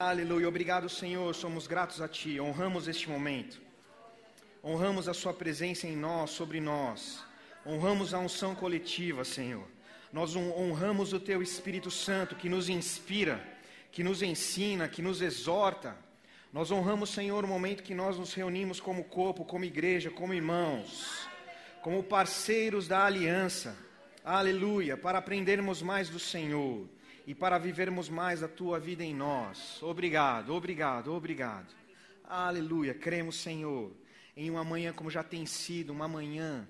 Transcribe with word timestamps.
Aleluia. 0.00 0.48
Obrigado, 0.48 0.88
Senhor. 0.88 1.34
Somos 1.34 1.66
gratos 1.66 2.00
a 2.00 2.08
Ti. 2.08 2.40
Honramos 2.40 2.88
este 2.88 3.06
momento. 3.06 3.60
Honramos 4.64 5.06
a 5.08 5.12
Sua 5.12 5.34
presença 5.34 5.86
em 5.86 5.94
nós, 5.94 6.30
sobre 6.30 6.58
nós. 6.58 7.22
Honramos 7.66 8.14
a 8.14 8.18
unção 8.18 8.54
coletiva, 8.54 9.26
Senhor. 9.26 9.68
Nós 10.10 10.34
honramos 10.34 11.12
o 11.12 11.20
Teu 11.20 11.42
Espírito 11.42 11.90
Santo 11.90 12.34
que 12.34 12.48
nos 12.48 12.70
inspira, 12.70 13.46
que 13.92 14.02
nos 14.02 14.22
ensina, 14.22 14.88
que 14.88 15.02
nos 15.02 15.20
exorta. 15.20 15.94
Nós 16.50 16.70
honramos, 16.70 17.10
Senhor, 17.10 17.44
o 17.44 17.48
momento 17.48 17.82
que 17.82 17.92
nós 17.92 18.16
nos 18.16 18.32
reunimos 18.32 18.80
como 18.80 19.04
corpo, 19.04 19.44
como 19.44 19.66
igreja, 19.66 20.08
como 20.10 20.32
irmãos, 20.32 21.28
como 21.82 22.02
parceiros 22.02 22.88
da 22.88 23.04
aliança. 23.04 23.76
Aleluia. 24.24 24.96
Para 24.96 25.18
aprendermos 25.18 25.82
mais 25.82 26.08
do 26.08 26.18
Senhor 26.18 26.88
e 27.30 27.34
para 27.34 27.58
vivermos 27.58 28.08
mais 28.08 28.42
a 28.42 28.48
tua 28.48 28.80
vida 28.80 29.04
em 29.04 29.14
nós. 29.14 29.80
Obrigado, 29.84 30.52
obrigado, 30.52 31.14
obrigado. 31.14 31.68
Aleluia. 32.28 32.92
Cremos, 32.92 33.36
Senhor, 33.36 33.92
em 34.36 34.50
uma 34.50 34.64
manhã 34.64 34.92
como 34.92 35.08
já 35.08 35.22
tem 35.22 35.46
sido, 35.46 35.92
uma 35.92 36.08
manhã 36.08 36.68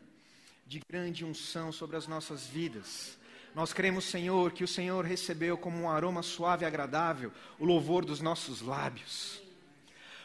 de 0.66 0.82
grande 0.86 1.24
unção 1.24 1.72
sobre 1.72 1.96
as 1.96 2.06
nossas 2.06 2.46
vidas. 2.46 3.16
Nós 3.54 3.72
cremos, 3.72 4.04
Senhor, 4.04 4.52
que 4.52 4.62
o 4.62 4.68
Senhor 4.68 5.02
recebeu 5.02 5.56
como 5.56 5.80
um 5.80 5.88
aroma 5.88 6.22
suave 6.22 6.66
e 6.66 6.68
agradável 6.68 7.32
o 7.58 7.64
louvor 7.64 8.04
dos 8.04 8.20
nossos 8.20 8.60
lábios. 8.60 9.40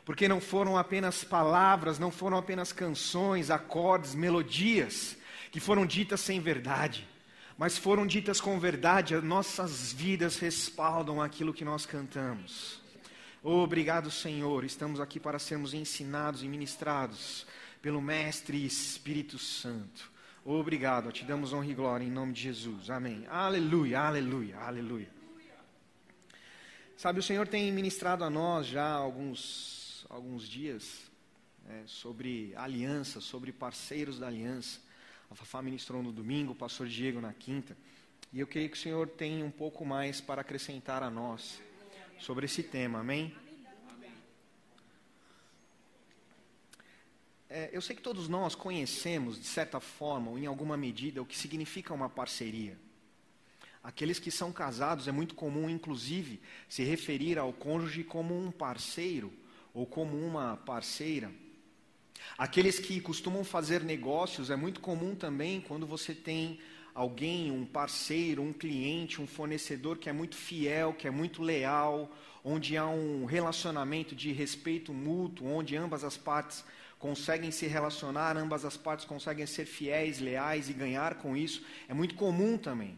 Porque 0.03 0.27
não 0.27 0.41
foram 0.41 0.77
apenas 0.77 1.23
palavras, 1.23 1.97
não 1.97 2.11
foram 2.11 2.35
apenas 2.35 2.73
canções, 2.73 3.49
acordes, 3.49 4.13
melodias 4.13 5.15
que 5.49 5.61
foram 5.61 5.85
ditas 5.85 6.19
sem 6.19 6.41
verdade 6.41 7.14
mas 7.57 7.77
foram 7.77 8.05
ditas 8.05 8.41
com 8.41 8.59
verdade, 8.59 9.15
as 9.15 9.23
nossas 9.23 9.93
vidas 9.93 10.37
respaldam 10.37 11.21
aquilo 11.21 11.53
que 11.53 11.63
nós 11.63 11.85
cantamos. 11.85 12.81
Obrigado, 13.41 14.09
Senhor, 14.11 14.63
estamos 14.63 14.99
aqui 14.99 15.19
para 15.19 15.39
sermos 15.39 15.73
ensinados 15.73 16.43
e 16.43 16.47
ministrados 16.47 17.45
pelo 17.81 18.01
Mestre 18.01 18.65
Espírito 18.65 19.37
Santo. 19.37 20.11
Obrigado, 20.43 21.11
te 21.11 21.23
damos 21.23 21.53
honra 21.53 21.67
e 21.67 21.73
glória 21.73 22.03
em 22.03 22.11
nome 22.11 22.33
de 22.33 22.41
Jesus. 22.41 22.89
Amém. 22.89 23.25
Aleluia, 23.29 23.99
aleluia, 23.99 24.57
aleluia. 24.57 25.09
Sabe, 26.97 27.19
o 27.19 27.23
Senhor 27.23 27.47
tem 27.47 27.71
ministrado 27.71 28.23
a 28.23 28.29
nós 28.29 28.67
já 28.67 28.89
alguns, 28.89 30.05
alguns 30.09 30.47
dias 30.47 31.11
né, 31.65 31.83
sobre 31.85 32.53
aliança, 32.55 33.19
sobre 33.19 33.51
parceiros 33.51 34.19
da 34.19 34.27
aliança. 34.27 34.79
A 35.29 35.35
Fafá 35.35 35.61
ministrou 35.61 36.03
no 36.03 36.11
domingo, 36.11 36.53
o 36.53 36.55
pastor 36.55 36.87
Diego 36.87 37.19
na 37.19 37.33
quinta. 37.33 37.75
E 38.31 38.39
eu 38.39 38.47
queria 38.47 38.69
que 38.69 38.77
o 38.77 38.79
Senhor 38.79 39.07
tenha 39.07 39.43
um 39.45 39.51
pouco 39.51 39.85
mais 39.85 40.21
para 40.21 40.41
acrescentar 40.41 41.01
a 41.01 41.09
nós 41.09 41.61
sobre 42.19 42.45
esse 42.45 42.63
tema, 42.63 42.99
amém? 42.99 43.35
É, 47.49 47.69
eu 47.71 47.81
sei 47.81 47.95
que 47.95 48.01
todos 48.01 48.27
nós 48.27 48.55
conhecemos, 48.55 49.39
de 49.39 49.45
certa 49.45 49.79
forma, 49.79 50.31
ou 50.31 50.37
em 50.37 50.45
alguma 50.45 50.75
medida, 50.75 51.21
o 51.21 51.25
que 51.25 51.37
significa 51.37 51.93
uma 51.93 52.09
parceria. 52.09 52.77
Aqueles 53.83 54.17
que 54.19 54.31
são 54.31 54.51
casados, 54.51 55.07
é 55.07 55.11
muito 55.11 55.35
comum, 55.35 55.69
inclusive, 55.69 56.41
se 56.67 56.83
referir 56.83 57.37
ao 57.37 57.53
cônjuge 57.53 58.03
como 58.03 58.37
um 58.37 58.51
parceiro 58.51 59.31
ou 59.73 59.85
como 59.85 60.17
uma 60.17 60.57
parceira. 60.57 61.31
Aqueles 62.37 62.79
que 62.79 62.99
costumam 62.99 63.43
fazer 63.43 63.83
negócios, 63.83 64.49
é 64.49 64.55
muito 64.55 64.81
comum 64.81 65.15
também 65.15 65.61
quando 65.61 65.85
você 65.85 66.13
tem 66.13 66.59
alguém, 66.93 67.51
um 67.51 67.65
parceiro, 67.65 68.41
um 68.41 68.53
cliente, 68.53 69.21
um 69.21 69.27
fornecedor 69.27 69.97
que 69.97 70.09
é 70.09 70.13
muito 70.13 70.35
fiel, 70.35 70.93
que 70.93 71.07
é 71.07 71.11
muito 71.11 71.41
leal, 71.41 72.09
onde 72.43 72.77
há 72.77 72.87
um 72.87 73.25
relacionamento 73.25 74.15
de 74.15 74.31
respeito 74.31 74.93
mútuo, 74.93 75.47
onde 75.47 75.75
ambas 75.75 76.03
as 76.03 76.15
partes 76.15 76.63
conseguem 76.99 77.51
se 77.51 77.67
relacionar, 77.67 78.37
ambas 78.37 78.63
as 78.63 78.77
partes 78.77 79.05
conseguem 79.05 79.45
ser 79.45 79.65
fiéis, 79.65 80.19
leais 80.19 80.69
e 80.69 80.73
ganhar 80.73 81.15
com 81.15 81.35
isso, 81.35 81.63
é 81.87 81.93
muito 81.93 82.15
comum 82.15 82.57
também. 82.57 82.97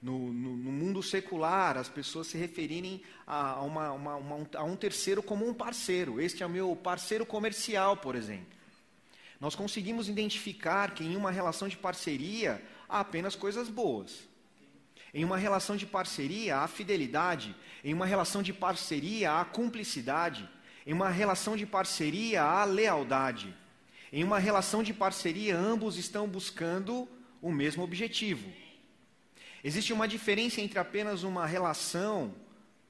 No, 0.00 0.32
no, 0.32 0.56
no 0.56 0.72
mundo 0.72 1.00
secular, 1.02 1.76
as 1.76 1.88
pessoas 1.88 2.26
se 2.26 2.36
referirem 2.36 3.00
a, 3.24 3.60
uma, 3.60 3.92
uma, 3.92 4.16
uma, 4.16 4.48
a 4.56 4.64
um 4.64 4.74
terceiro 4.74 5.22
como 5.22 5.48
um 5.48 5.54
parceiro. 5.54 6.20
Este 6.20 6.42
é 6.42 6.46
o 6.46 6.50
meu 6.50 6.74
parceiro 6.74 7.24
comercial, 7.24 7.96
por 7.96 8.16
exemplo. 8.16 8.61
Nós 9.42 9.56
conseguimos 9.56 10.08
identificar 10.08 10.92
que 10.94 11.02
em 11.02 11.16
uma 11.16 11.32
relação 11.32 11.66
de 11.66 11.76
parceria 11.76 12.62
há 12.88 13.00
apenas 13.00 13.34
coisas 13.34 13.68
boas. 13.68 14.20
Em 15.12 15.24
uma 15.24 15.36
relação 15.36 15.76
de 15.76 15.84
parceria 15.84 16.58
há 16.58 16.68
fidelidade, 16.68 17.52
em 17.82 17.92
uma 17.92 18.06
relação 18.06 18.40
de 18.40 18.52
parceria 18.52 19.40
há 19.40 19.44
cumplicidade, 19.44 20.48
em 20.86 20.92
uma 20.92 21.10
relação 21.10 21.56
de 21.56 21.66
parceria 21.66 22.40
há 22.40 22.62
lealdade. 22.62 23.52
Em 24.12 24.22
uma 24.22 24.38
relação 24.38 24.80
de 24.80 24.94
parceria 24.94 25.58
ambos 25.58 25.96
estão 25.96 26.28
buscando 26.28 27.08
o 27.40 27.50
mesmo 27.50 27.82
objetivo. 27.82 28.48
Existe 29.64 29.92
uma 29.92 30.06
diferença 30.06 30.60
entre 30.60 30.78
apenas 30.78 31.24
uma 31.24 31.46
relação 31.46 32.32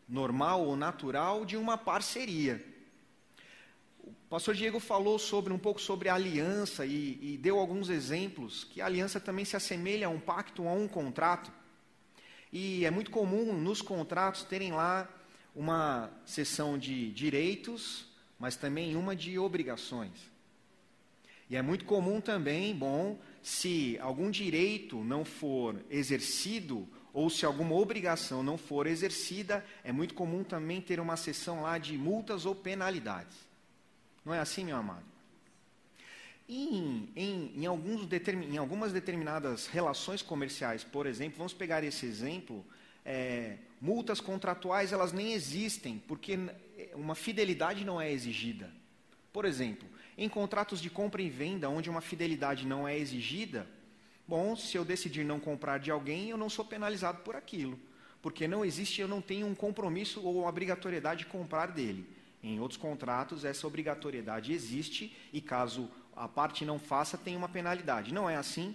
normal 0.06 0.66
ou 0.66 0.76
natural 0.76 1.46
de 1.46 1.56
uma 1.56 1.78
parceria. 1.78 2.71
Pastor 4.32 4.54
Diego 4.54 4.80
falou 4.80 5.18
sobre 5.18 5.52
um 5.52 5.58
pouco 5.58 5.78
sobre 5.78 6.08
a 6.08 6.14
aliança 6.14 6.86
e, 6.86 7.18
e, 7.20 7.36
deu 7.36 7.58
alguns 7.58 7.90
exemplos 7.90 8.64
que 8.64 8.80
a 8.80 8.86
aliança 8.86 9.20
também 9.20 9.44
se 9.44 9.56
assemelha 9.56 10.06
a 10.06 10.10
um 10.10 10.18
pacto, 10.18 10.66
a 10.66 10.72
um 10.72 10.88
contrato. 10.88 11.52
E 12.50 12.82
é 12.86 12.90
muito 12.90 13.10
comum 13.10 13.52
nos 13.52 13.82
contratos 13.82 14.42
terem 14.42 14.72
lá 14.72 15.06
uma 15.54 16.10
seção 16.24 16.78
de 16.78 17.10
direitos, 17.10 18.06
mas 18.38 18.56
também 18.56 18.96
uma 18.96 19.14
de 19.14 19.38
obrigações. 19.38 20.30
E 21.50 21.54
é 21.54 21.60
muito 21.60 21.84
comum 21.84 22.18
também, 22.18 22.74
bom, 22.74 23.20
se 23.42 23.98
algum 24.00 24.30
direito 24.30 25.04
não 25.04 25.26
for 25.26 25.78
exercido 25.90 26.88
ou 27.12 27.28
se 27.28 27.44
alguma 27.44 27.74
obrigação 27.74 28.42
não 28.42 28.56
for 28.56 28.86
exercida, 28.86 29.62
é 29.84 29.92
muito 29.92 30.14
comum 30.14 30.42
também 30.42 30.80
ter 30.80 31.00
uma 31.00 31.18
seção 31.18 31.60
lá 31.60 31.76
de 31.76 31.98
multas 31.98 32.46
ou 32.46 32.54
penalidades. 32.54 33.51
Não 34.24 34.32
é 34.32 34.38
assim, 34.38 34.64
meu 34.64 34.76
amado? 34.76 35.04
Em, 36.48 37.08
em, 37.16 37.52
em, 37.56 37.66
alguns 37.66 38.06
em 38.26 38.56
algumas 38.56 38.92
determinadas 38.92 39.66
relações 39.66 40.22
comerciais, 40.22 40.84
por 40.84 41.06
exemplo, 41.06 41.38
vamos 41.38 41.54
pegar 41.54 41.82
esse 41.82 42.04
exemplo, 42.04 42.64
é, 43.04 43.56
multas 43.80 44.20
contratuais 44.20 44.92
elas 44.92 45.12
nem 45.12 45.32
existem, 45.32 45.98
porque 46.06 46.38
uma 46.94 47.14
fidelidade 47.14 47.84
não 47.84 48.00
é 48.00 48.12
exigida. 48.12 48.70
Por 49.32 49.44
exemplo, 49.44 49.88
em 50.16 50.28
contratos 50.28 50.80
de 50.80 50.90
compra 50.90 51.22
e 51.22 51.30
venda, 51.30 51.68
onde 51.68 51.88
uma 51.88 52.00
fidelidade 52.00 52.66
não 52.66 52.86
é 52.86 52.98
exigida, 52.98 53.66
bom, 54.28 54.54
se 54.54 54.76
eu 54.76 54.84
decidir 54.84 55.24
não 55.24 55.40
comprar 55.40 55.78
de 55.78 55.90
alguém, 55.90 56.30
eu 56.30 56.36
não 56.36 56.50
sou 56.50 56.64
penalizado 56.64 57.22
por 57.22 57.34
aquilo, 57.34 57.78
porque 58.20 58.46
não 58.46 58.64
existe, 58.64 59.00
eu 59.00 59.08
não 59.08 59.22
tenho 59.22 59.46
um 59.46 59.54
compromisso 59.54 60.20
ou 60.22 60.46
obrigatoriedade 60.46 61.20
de 61.20 61.30
comprar 61.30 61.66
dele. 61.66 62.06
Em 62.42 62.58
outros 62.58 62.78
contratos, 62.78 63.44
essa 63.44 63.66
obrigatoriedade 63.66 64.52
existe 64.52 65.16
e, 65.32 65.40
caso 65.40 65.88
a 66.16 66.26
parte 66.26 66.64
não 66.64 66.78
faça, 66.78 67.16
tem 67.16 67.36
uma 67.36 67.48
penalidade. 67.48 68.12
Não 68.12 68.28
é 68.28 68.36
assim? 68.36 68.74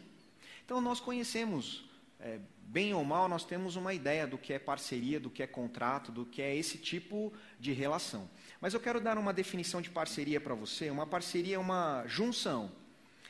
Então, 0.65 0.79
nós 0.79 1.01
conhecemos, 1.01 1.83
é, 2.19 2.39
bem 2.59 2.93
ou 2.93 3.03
mal, 3.03 3.27
nós 3.27 3.43
temos 3.43 3.75
uma 3.75 3.93
ideia 3.93 4.25
do 4.25 4.37
que 4.37 4.53
é 4.53 4.59
parceria, 4.59 5.19
do 5.19 5.29
que 5.29 5.43
é 5.43 5.47
contrato, 5.47 6.11
do 6.11 6.25
que 6.25 6.41
é 6.41 6.55
esse 6.55 6.77
tipo 6.77 7.33
de 7.59 7.73
relação. 7.73 8.29
Mas 8.61 8.73
eu 8.73 8.79
quero 8.79 9.01
dar 9.01 9.17
uma 9.17 9.33
definição 9.33 9.81
de 9.81 9.89
parceria 9.89 10.39
para 10.39 10.55
você. 10.55 10.89
Uma 10.89 11.05
parceria 11.05 11.57
é 11.57 11.59
uma 11.59 12.05
junção, 12.07 12.71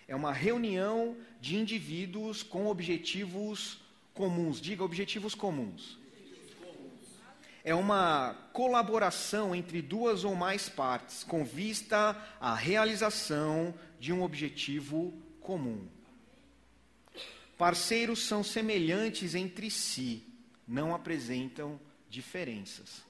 é 0.08 0.16
uma 0.16 0.32
reunião 0.32 1.18
de 1.42 1.58
indivíduos 1.58 2.44
com 2.44 2.68
objetivos 2.68 3.82
comuns. 4.14 4.62
Diga 4.62 4.84
objetivos 4.84 5.34
comuns 5.34 5.98
é 7.68 7.76
uma 7.76 8.34
colaboração 8.54 9.54
entre 9.54 9.82
duas 9.82 10.24
ou 10.24 10.34
mais 10.34 10.70
partes, 10.70 11.22
com 11.22 11.44
vista 11.44 12.16
à 12.40 12.56
realização 12.56 13.76
de 14.00 14.14
um 14.14 14.24
objetivo 14.24 15.14
comum. 15.42 15.86
Parceiros 17.58 18.26
são 18.26 18.42
semelhantes 18.42 19.36
entre 19.36 19.70
si, 19.70 20.24
não 20.66 20.96
apresentam 20.96 21.78
diferenças. 22.10 23.02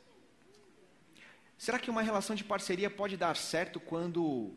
Será 1.56 1.78
que 1.78 1.92
uma 1.92 2.02
relação 2.02 2.36
de 2.36 2.44
parceria 2.44 2.90
pode 2.90 3.16
dar 3.16 3.38
certo 3.38 3.80
quando 3.80 4.56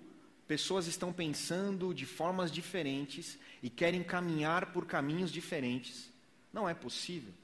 pessoas 0.48 0.86
estão 0.86 1.12
pensando 1.12 1.92
de 1.92 2.06
formas 2.06 2.50
diferentes 2.50 3.38
e 3.62 3.68
querem 3.68 4.02
caminhar 4.02 4.72
por 4.72 4.86
caminhos 4.86 5.30
diferentes? 5.30 6.10
Não 6.50 6.66
é 6.66 6.72
possível. 6.72 7.34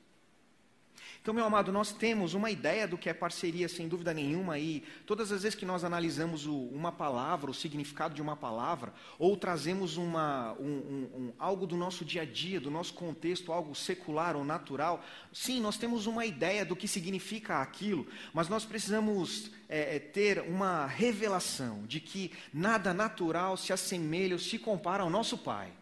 Então, 1.26 1.34
meu 1.34 1.44
amado, 1.44 1.72
nós 1.72 1.90
temos 1.90 2.34
uma 2.34 2.52
ideia 2.52 2.86
do 2.86 2.96
que 2.96 3.08
é 3.08 3.12
parceria, 3.12 3.68
sem 3.68 3.88
dúvida 3.88 4.14
nenhuma, 4.14 4.60
e 4.60 4.84
todas 5.04 5.32
as 5.32 5.42
vezes 5.42 5.58
que 5.58 5.66
nós 5.66 5.82
analisamos 5.82 6.46
o, 6.46 6.56
uma 6.56 6.92
palavra, 6.92 7.50
o 7.50 7.52
significado 7.52 8.14
de 8.14 8.22
uma 8.22 8.36
palavra, 8.36 8.94
ou 9.18 9.36
trazemos 9.36 9.96
uma, 9.96 10.52
um, 10.52 10.64
um, 10.64 11.10
um, 11.16 11.32
algo 11.36 11.66
do 11.66 11.76
nosso 11.76 12.04
dia 12.04 12.22
a 12.22 12.24
dia, 12.24 12.60
do 12.60 12.70
nosso 12.70 12.94
contexto, 12.94 13.52
algo 13.52 13.74
secular 13.74 14.36
ou 14.36 14.44
natural, 14.44 15.04
sim, 15.32 15.60
nós 15.60 15.76
temos 15.76 16.06
uma 16.06 16.24
ideia 16.24 16.64
do 16.64 16.76
que 16.76 16.86
significa 16.86 17.60
aquilo, 17.60 18.06
mas 18.32 18.48
nós 18.48 18.64
precisamos 18.64 19.50
é, 19.68 19.96
é 19.96 19.98
ter 19.98 20.42
uma 20.42 20.86
revelação 20.86 21.82
de 21.88 21.98
que 21.98 22.30
nada 22.54 22.94
natural 22.94 23.56
se 23.56 23.72
assemelha 23.72 24.36
ou 24.36 24.38
se 24.38 24.60
compara 24.60 25.02
ao 25.02 25.10
nosso 25.10 25.36
Pai. 25.36 25.72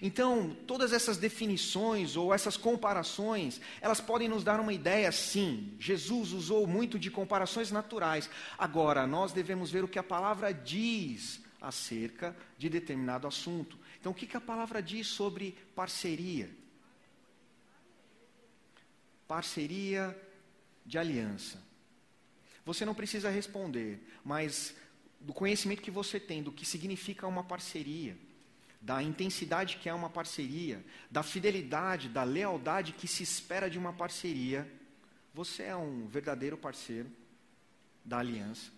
Então, 0.00 0.56
todas 0.66 0.92
essas 0.92 1.16
definições 1.16 2.16
ou 2.16 2.32
essas 2.32 2.56
comparações, 2.56 3.60
elas 3.80 4.00
podem 4.00 4.28
nos 4.28 4.44
dar 4.44 4.60
uma 4.60 4.72
ideia, 4.72 5.10
sim. 5.10 5.74
Jesus 5.78 6.32
usou 6.32 6.66
muito 6.66 6.98
de 6.98 7.10
comparações 7.10 7.70
naturais. 7.70 8.30
Agora, 8.56 9.06
nós 9.06 9.32
devemos 9.32 9.70
ver 9.70 9.84
o 9.84 9.88
que 9.88 9.98
a 9.98 10.02
palavra 10.02 10.52
diz 10.52 11.40
acerca 11.60 12.36
de 12.56 12.68
determinado 12.68 13.26
assunto. 13.26 13.78
Então, 13.98 14.12
o 14.12 14.14
que, 14.14 14.26
que 14.26 14.36
a 14.36 14.40
palavra 14.40 14.82
diz 14.82 15.06
sobre 15.06 15.56
parceria? 15.74 16.50
Parceria 19.26 20.16
de 20.84 20.98
aliança. 20.98 21.62
Você 22.64 22.84
não 22.84 22.94
precisa 22.94 23.30
responder, 23.30 24.06
mas 24.24 24.74
do 25.20 25.32
conhecimento 25.34 25.82
que 25.82 25.90
você 25.90 26.18
tem 26.18 26.42
do 26.42 26.52
que 26.52 26.64
significa 26.64 27.26
uma 27.26 27.44
parceria 27.44 28.16
da 28.80 29.02
intensidade 29.02 29.76
que 29.76 29.88
é 29.88 29.94
uma 29.94 30.08
parceria, 30.08 30.82
da 31.10 31.22
fidelidade, 31.22 32.08
da 32.08 32.22
lealdade 32.22 32.92
que 32.92 33.06
se 33.06 33.22
espera 33.22 33.68
de 33.68 33.78
uma 33.78 33.92
parceria, 33.92 34.70
você 35.34 35.64
é 35.64 35.76
um 35.76 36.06
verdadeiro 36.06 36.56
parceiro 36.56 37.10
da 38.04 38.18
aliança. 38.18 38.70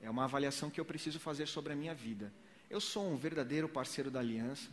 É 0.00 0.08
uma 0.08 0.24
avaliação 0.24 0.70
que 0.70 0.80
eu 0.80 0.84
preciso 0.84 1.20
fazer 1.20 1.46
sobre 1.46 1.72
a 1.72 1.76
minha 1.76 1.94
vida. 1.94 2.32
Eu 2.70 2.80
sou 2.80 3.10
um 3.10 3.16
verdadeiro 3.16 3.68
parceiro 3.68 4.10
da 4.10 4.20
aliança. 4.20 4.68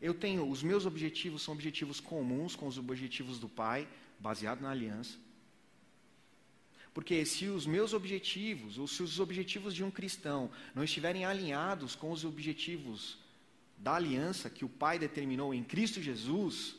Eu 0.00 0.14
tenho, 0.14 0.48
os 0.48 0.62
meus 0.62 0.84
objetivos 0.84 1.42
são 1.42 1.54
objetivos 1.54 2.00
comuns 2.00 2.54
com 2.54 2.66
os 2.66 2.78
objetivos 2.78 3.38
do 3.38 3.48
Pai, 3.48 3.88
baseado 4.18 4.60
na 4.60 4.70
aliança. 4.70 5.18
Porque 6.94 7.24
se 7.24 7.46
os 7.46 7.66
meus 7.66 7.92
objetivos, 7.92 8.78
ou 8.78 8.86
se 8.86 9.02
os 9.02 9.18
objetivos 9.18 9.74
de 9.74 9.82
um 9.82 9.90
cristão 9.90 10.50
não 10.74 10.84
estiverem 10.84 11.24
alinhados 11.24 11.94
com 11.94 12.10
os 12.10 12.24
objetivos 12.24 13.18
da 13.78 13.94
aliança 13.94 14.50
que 14.50 14.64
o 14.64 14.68
Pai 14.68 14.98
determinou 14.98 15.54
em 15.54 15.64
Cristo 15.64 16.02
Jesus, 16.02 16.76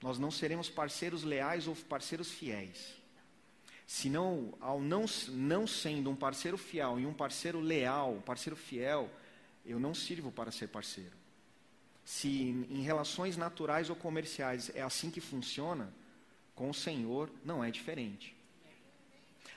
nós 0.00 0.18
não 0.18 0.30
seremos 0.30 0.68
parceiros 0.68 1.24
leais 1.24 1.66
ou 1.66 1.74
parceiros 1.74 2.30
fiéis. 2.30 2.94
Senão, 3.86 4.54
ao 4.60 4.80
não, 4.80 5.04
não 5.30 5.66
sendo 5.66 6.08
um 6.10 6.16
parceiro 6.16 6.56
fiel 6.56 7.00
e 7.00 7.04
um 7.04 7.12
parceiro 7.12 7.60
leal, 7.60 8.14
um 8.14 8.20
parceiro 8.20 8.56
fiel, 8.56 9.10
eu 9.66 9.80
não 9.80 9.92
sirvo 9.92 10.30
para 10.30 10.52
ser 10.52 10.68
parceiro. 10.68 11.18
Se 12.04 12.28
em 12.70 12.82
relações 12.82 13.36
naturais 13.36 13.90
ou 13.90 13.96
comerciais 13.96 14.70
é 14.74 14.82
assim 14.82 15.10
que 15.10 15.20
funciona, 15.20 15.92
com 16.54 16.70
o 16.70 16.74
Senhor 16.74 17.30
não 17.44 17.62
é 17.62 17.70
diferente. 17.70 18.39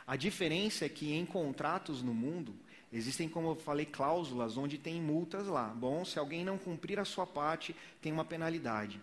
A 0.05 0.15
diferença 0.15 0.85
é 0.85 0.89
que 0.89 1.13
em 1.13 1.25
contratos 1.25 2.01
no 2.01 2.13
mundo, 2.13 2.53
existem, 2.91 3.29
como 3.29 3.49
eu 3.49 3.55
falei, 3.55 3.85
cláusulas 3.85 4.57
onde 4.57 4.77
tem 4.77 5.01
multas 5.01 5.47
lá. 5.47 5.67
Bom, 5.67 6.03
se 6.03 6.19
alguém 6.19 6.43
não 6.43 6.57
cumprir 6.57 6.99
a 6.99 7.05
sua 7.05 7.25
parte, 7.25 7.75
tem 8.01 8.11
uma 8.11 8.25
penalidade. 8.25 9.01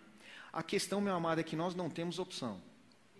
A 0.53 0.61
questão, 0.61 1.01
meu 1.01 1.15
amado, 1.15 1.39
é 1.41 1.43
que 1.43 1.55
nós 1.55 1.73
não 1.73 1.89
temos 1.89 2.19
opção. 2.19 2.61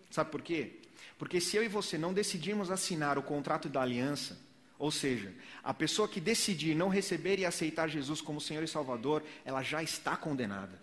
Sabe 0.09 0.29
por 0.29 0.41
quê? 0.41 0.79
Porque 1.17 1.39
se 1.39 1.55
eu 1.55 1.63
e 1.63 1.67
você 1.67 1.97
não 1.97 2.13
decidirmos 2.13 2.69
assinar 2.69 3.17
o 3.17 3.23
contrato 3.23 3.69
da 3.69 3.81
aliança, 3.81 4.37
ou 4.77 4.91
seja, 4.91 5.33
a 5.63 5.73
pessoa 5.73 6.07
que 6.07 6.19
decidir 6.19 6.75
não 6.75 6.89
receber 6.89 7.39
e 7.39 7.45
aceitar 7.45 7.87
Jesus 7.87 8.19
como 8.19 8.41
Senhor 8.41 8.63
e 8.63 8.67
Salvador, 8.67 9.23
ela 9.45 9.61
já 9.61 9.81
está 9.83 10.17
condenada. 10.17 10.81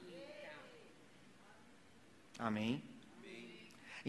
Amém? 2.38 2.80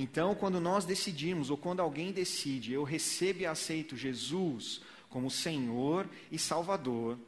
Então, 0.02 0.34
quando 0.34 0.62
nós 0.62 0.86
decidimos, 0.86 1.50
ou 1.50 1.58
quando 1.58 1.82
alguém 1.82 2.14
decide, 2.14 2.72
eu 2.72 2.86
recebo 2.86 3.42
e 3.42 3.46
aceito 3.46 3.98
Jesus 3.98 4.80
como 5.10 5.30
Senhor 5.30 6.08
e 6.32 6.40
Salvador, 6.40 7.20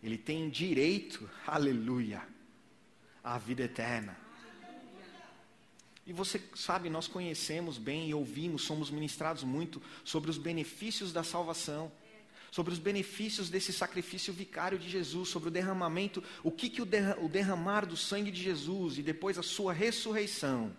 ele 0.00 0.16
tem 0.16 0.48
direito, 0.48 1.28
aleluia, 1.44 2.22
à 3.24 3.36
vida 3.38 3.64
eterna. 3.64 4.16
E 6.06 6.12
você 6.12 6.40
sabe, 6.54 6.88
nós 6.88 7.08
conhecemos 7.08 7.76
bem 7.76 8.08
e 8.08 8.14
ouvimos, 8.14 8.62
somos 8.62 8.88
ministrados 8.88 9.42
muito 9.42 9.82
sobre 10.04 10.30
os 10.30 10.38
benefícios 10.38 11.12
da 11.12 11.24
salvação, 11.24 11.90
sobre 12.52 12.72
os 12.72 12.78
benefícios 12.78 13.50
desse 13.50 13.72
sacrifício 13.72 14.32
vicário 14.32 14.78
de 14.78 14.88
Jesus, 14.88 15.28
sobre 15.28 15.48
o 15.48 15.52
derramamento, 15.52 16.22
o 16.44 16.52
que, 16.52 16.70
que 16.70 16.80
o 16.80 17.28
derramar 17.28 17.84
do 17.84 17.96
sangue 17.96 18.30
de 18.30 18.40
Jesus 18.40 18.96
e 18.96 19.02
depois 19.02 19.36
a 19.36 19.42
sua 19.42 19.72
ressurreição 19.72 20.72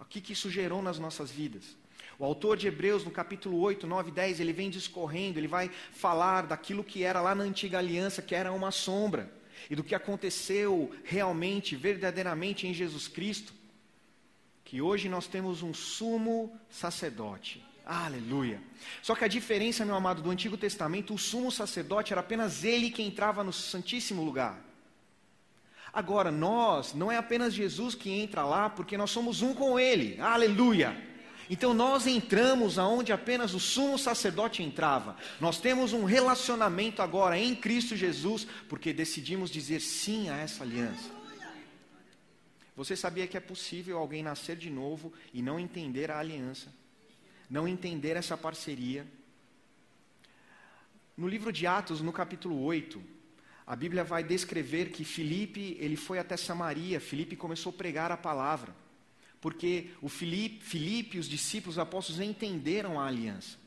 o 0.00 0.04
que, 0.04 0.20
que 0.20 0.32
isso 0.32 0.50
gerou 0.50 0.82
nas 0.82 0.98
nossas 0.98 1.30
vidas? 1.30 1.76
O 2.18 2.24
autor 2.24 2.56
de 2.56 2.66
Hebreus, 2.66 3.04
no 3.04 3.10
capítulo 3.10 3.58
8, 3.60 3.86
9, 3.86 4.10
10, 4.10 4.40
ele 4.40 4.52
vem 4.52 4.70
discorrendo, 4.70 5.38
ele 5.38 5.48
vai 5.48 5.70
falar 5.92 6.46
daquilo 6.46 6.82
que 6.82 7.02
era 7.02 7.20
lá 7.20 7.34
na 7.34 7.44
antiga 7.44 7.78
aliança, 7.78 8.22
que 8.22 8.34
era 8.34 8.52
uma 8.52 8.70
sombra, 8.70 9.30
e 9.68 9.76
do 9.76 9.84
que 9.84 9.94
aconteceu 9.94 10.90
realmente, 11.04 11.76
verdadeiramente 11.76 12.66
em 12.66 12.72
Jesus 12.72 13.06
Cristo, 13.06 13.52
que 14.64 14.80
hoje 14.80 15.08
nós 15.08 15.26
temos 15.26 15.62
um 15.62 15.74
sumo 15.74 16.58
sacerdote. 16.70 17.62
Aleluia. 17.84 18.60
Só 19.00 19.14
que 19.14 19.24
a 19.24 19.28
diferença, 19.28 19.84
meu 19.84 19.94
amado, 19.94 20.20
do 20.20 20.30
Antigo 20.30 20.56
Testamento, 20.56 21.14
o 21.14 21.18
sumo 21.18 21.52
sacerdote 21.52 22.12
era 22.12 22.20
apenas 22.20 22.64
ele 22.64 22.90
que 22.90 23.02
entrava 23.02 23.44
no 23.44 23.52
Santíssimo 23.52 24.24
Lugar. 24.24 24.65
Agora, 25.96 26.30
nós, 26.30 26.92
não 26.92 27.10
é 27.10 27.16
apenas 27.16 27.54
Jesus 27.54 27.94
que 27.94 28.10
entra 28.10 28.44
lá, 28.44 28.68
porque 28.68 28.98
nós 28.98 29.10
somos 29.10 29.40
um 29.40 29.54
com 29.54 29.80
Ele. 29.80 30.20
Aleluia! 30.20 30.94
Então 31.48 31.72
nós 31.72 32.06
entramos 32.06 32.78
aonde 32.78 33.14
apenas 33.14 33.54
o 33.54 33.58
sumo 33.58 33.98
sacerdote 33.98 34.62
entrava. 34.62 35.16
Nós 35.40 35.58
temos 35.58 35.94
um 35.94 36.04
relacionamento 36.04 37.00
agora 37.00 37.38
em 37.38 37.54
Cristo 37.54 37.96
Jesus, 37.96 38.46
porque 38.68 38.92
decidimos 38.92 39.48
dizer 39.48 39.80
sim 39.80 40.28
a 40.28 40.36
essa 40.36 40.64
aliança. 40.64 41.10
Você 42.76 42.94
sabia 42.94 43.26
que 43.26 43.38
é 43.38 43.40
possível 43.40 43.96
alguém 43.96 44.22
nascer 44.22 44.54
de 44.54 44.68
novo 44.68 45.14
e 45.32 45.40
não 45.40 45.58
entender 45.58 46.10
a 46.10 46.18
aliança, 46.18 46.70
não 47.48 47.66
entender 47.66 48.18
essa 48.18 48.36
parceria? 48.36 49.06
No 51.16 51.26
livro 51.26 51.50
de 51.50 51.66
Atos, 51.66 52.02
no 52.02 52.12
capítulo 52.12 52.62
8, 52.62 53.15
a 53.66 53.74
Bíblia 53.74 54.04
vai 54.04 54.22
descrever 54.22 54.90
que 54.90 55.04
Filipe, 55.04 55.76
ele 55.80 55.96
foi 55.96 56.18
até 56.18 56.36
Samaria, 56.36 57.00
Filipe 57.00 57.34
começou 57.34 57.70
a 57.70 57.76
pregar 57.76 58.12
a 58.12 58.16
palavra, 58.16 58.74
porque 59.40 59.90
o 60.00 60.08
Filipe, 60.08 60.64
Filipe 60.64 61.18
os 61.18 61.28
discípulos 61.28 61.76
os 61.76 61.80
apóstolos 61.80 62.20
entenderam 62.20 63.00
a 63.00 63.06
aliança. 63.06 63.58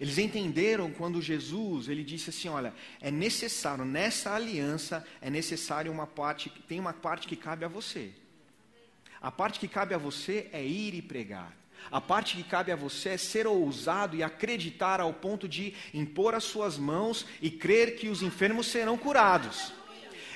Eles 0.00 0.18
entenderam 0.18 0.90
quando 0.90 1.22
Jesus, 1.22 1.88
ele 1.88 2.02
disse 2.02 2.30
assim, 2.30 2.48
olha, 2.48 2.74
é 3.00 3.10
necessário, 3.10 3.84
nessa 3.84 4.34
aliança, 4.34 5.06
é 5.20 5.30
necessário 5.30 5.92
uma 5.92 6.06
parte, 6.06 6.50
tem 6.66 6.80
uma 6.80 6.92
parte 6.92 7.28
que 7.28 7.36
cabe 7.36 7.64
a 7.64 7.68
você. 7.68 8.12
A 9.20 9.30
parte 9.30 9.60
que 9.60 9.68
cabe 9.68 9.94
a 9.94 9.98
você 9.98 10.48
é 10.52 10.64
ir 10.64 10.94
e 10.94 11.02
pregar. 11.02 11.56
A 11.90 12.00
parte 12.00 12.36
que 12.36 12.42
cabe 12.42 12.72
a 12.72 12.76
você 12.76 13.10
é 13.10 13.16
ser 13.16 13.46
ousado 13.46 14.16
e 14.16 14.22
acreditar 14.22 15.00
ao 15.00 15.12
ponto 15.12 15.48
de 15.48 15.74
impor 15.92 16.34
as 16.34 16.44
suas 16.44 16.78
mãos 16.78 17.26
e 17.40 17.50
crer 17.50 17.96
que 17.96 18.08
os 18.08 18.22
enfermos 18.22 18.66
serão 18.66 18.96
curados. 18.96 19.72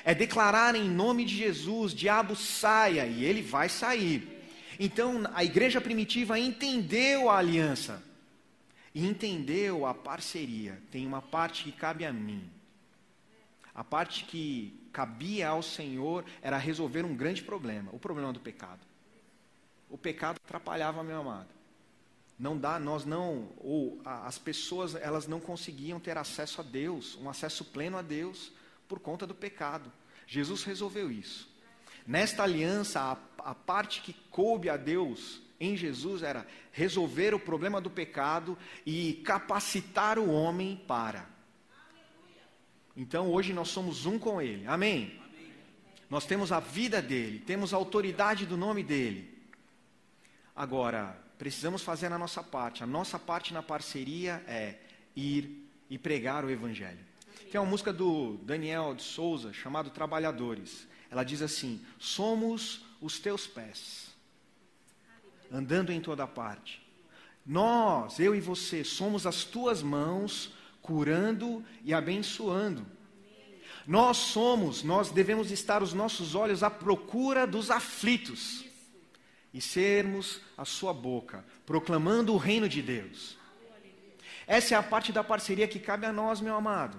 É 0.03 0.13
declarar 0.13 0.75
em 0.75 0.89
nome 0.89 1.25
de 1.25 1.35
Jesus: 1.35 1.93
diabo 1.93 2.35
saia, 2.35 3.05
e 3.05 3.23
ele 3.23 3.41
vai 3.41 3.69
sair. 3.69 4.45
Então 4.79 5.23
a 5.33 5.43
igreja 5.43 5.81
primitiva 5.81 6.37
entendeu 6.37 7.29
a 7.29 7.37
aliança 7.37 8.03
e 8.93 9.05
entendeu 9.05 9.85
a 9.85 9.93
parceria. 9.93 10.79
Tem 10.91 11.07
uma 11.07 11.21
parte 11.21 11.63
que 11.63 11.71
cabe 11.71 12.05
a 12.05 12.13
mim. 12.13 12.47
A 13.73 13.83
parte 13.83 14.25
que 14.25 14.79
cabia 14.91 15.49
ao 15.49 15.61
Senhor 15.61 16.25
era 16.41 16.57
resolver 16.57 17.05
um 17.05 17.15
grande 17.15 17.43
problema, 17.43 17.89
o 17.91 17.99
problema 17.99 18.33
do 18.33 18.39
pecado 18.39 18.79
o 19.89 19.97
pecado 19.97 20.39
atrapalhava 20.43 21.03
meu 21.03 21.19
amado. 21.19 21.49
Não 22.37 22.57
dá, 22.57 22.79
nós 22.79 23.03
não, 23.03 23.49
ou 23.57 23.99
a, 24.05 24.27
as 24.27 24.37
pessoas, 24.37 24.93
elas 24.95 25.27
não 25.27 25.39
conseguiam 25.39 25.99
ter 25.99 26.17
acesso 26.17 26.61
a 26.61 26.63
Deus, 26.63 27.17
um 27.21 27.29
acesso 27.29 27.65
pleno 27.65 27.97
a 27.97 28.01
Deus, 28.01 28.51
por 28.87 28.99
conta 28.99 29.25
do 29.25 29.33
pecado. 29.33 29.91
Jesus 30.27 30.63
resolveu 30.63 31.11
isso. 31.11 31.49
Nesta 32.05 32.43
aliança, 32.43 32.99
a, 32.99 33.17
a 33.51 33.55
parte 33.55 34.01
que 34.01 34.13
coube 34.29 34.69
a 34.69 34.77
Deus 34.77 35.41
em 35.59 35.75
Jesus 35.75 36.21
era 36.21 36.45
resolver 36.71 37.33
o 37.33 37.39
problema 37.39 37.81
do 37.81 37.89
pecado 37.89 38.57
e 38.85 39.13
capacitar 39.25 40.19
o 40.19 40.29
homem 40.29 40.81
para. 40.87 41.27
Então 42.95 43.31
hoje 43.31 43.53
nós 43.53 43.69
somos 43.69 44.05
um 44.05 44.19
com 44.19 44.41
Ele. 44.41 44.65
Amém? 44.67 45.19
Nós 46.09 46.25
temos 46.25 46.51
a 46.51 46.59
vida 46.59 47.01
dele, 47.01 47.39
temos 47.39 47.73
a 47.73 47.77
autoridade 47.77 48.45
do 48.45 48.55
nome 48.55 48.83
dele. 48.83 49.36
Agora, 50.57 51.15
precisamos 51.37 51.83
fazer 51.83 52.11
a 52.11 52.17
nossa 52.17 52.41
parte. 52.41 52.83
A 52.83 52.87
nossa 52.87 53.19
parte 53.19 53.53
na 53.53 53.61
parceria 53.61 54.43
é 54.47 54.79
ir 55.15 55.69
e 55.87 55.99
pregar 55.99 56.43
o 56.43 56.49
evangelho. 56.49 56.97
Tem 57.51 57.61
uma 57.61 57.69
música 57.69 57.93
do 57.93 58.37
Daniel 58.37 58.95
de 58.95 59.03
Souza 59.03 59.53
chamado 59.53 59.91
Trabalhadores. 59.91 60.87
Ela 61.11 61.23
diz 61.23 61.43
assim: 61.43 61.79
Somos 61.99 62.83
os 62.99 63.19
teus 63.19 63.45
pés, 63.45 64.07
andando 65.51 65.91
em 65.91 66.01
toda 66.01 66.25
parte. 66.25 66.81
Nós, 67.45 68.19
eu 68.19 68.33
e 68.33 68.41
você, 68.41 68.83
somos 68.83 69.27
as 69.27 69.43
tuas 69.43 69.83
mãos 69.83 70.51
curando 70.81 71.63
e 71.83 71.93
abençoando. 71.93 72.83
Nós 73.85 74.17
somos, 74.17 74.81
nós 74.81 75.11
devemos 75.11 75.51
estar 75.51 75.83
os 75.83 75.93
nossos 75.93 76.33
olhos 76.33 76.63
à 76.63 76.69
procura 76.71 77.45
dos 77.45 77.69
aflitos 77.69 78.66
e 79.53 79.61
sermos 79.61 80.41
a 80.57 80.65
sua 80.65 80.93
boca, 80.93 81.43
proclamando 81.65 82.33
o 82.33 82.37
reino 82.37 82.67
de 82.67 82.81
Deus. 82.81 83.37
Essa 84.45 84.75
é 84.75 84.77
a 84.77 84.83
parte 84.83 85.11
da 85.11 85.23
parceria 85.23 85.67
que 85.67 85.79
cabe 85.79 86.05
a 86.05 86.13
nós, 86.13 86.39
meu 86.39 86.55
amado. 86.55 86.97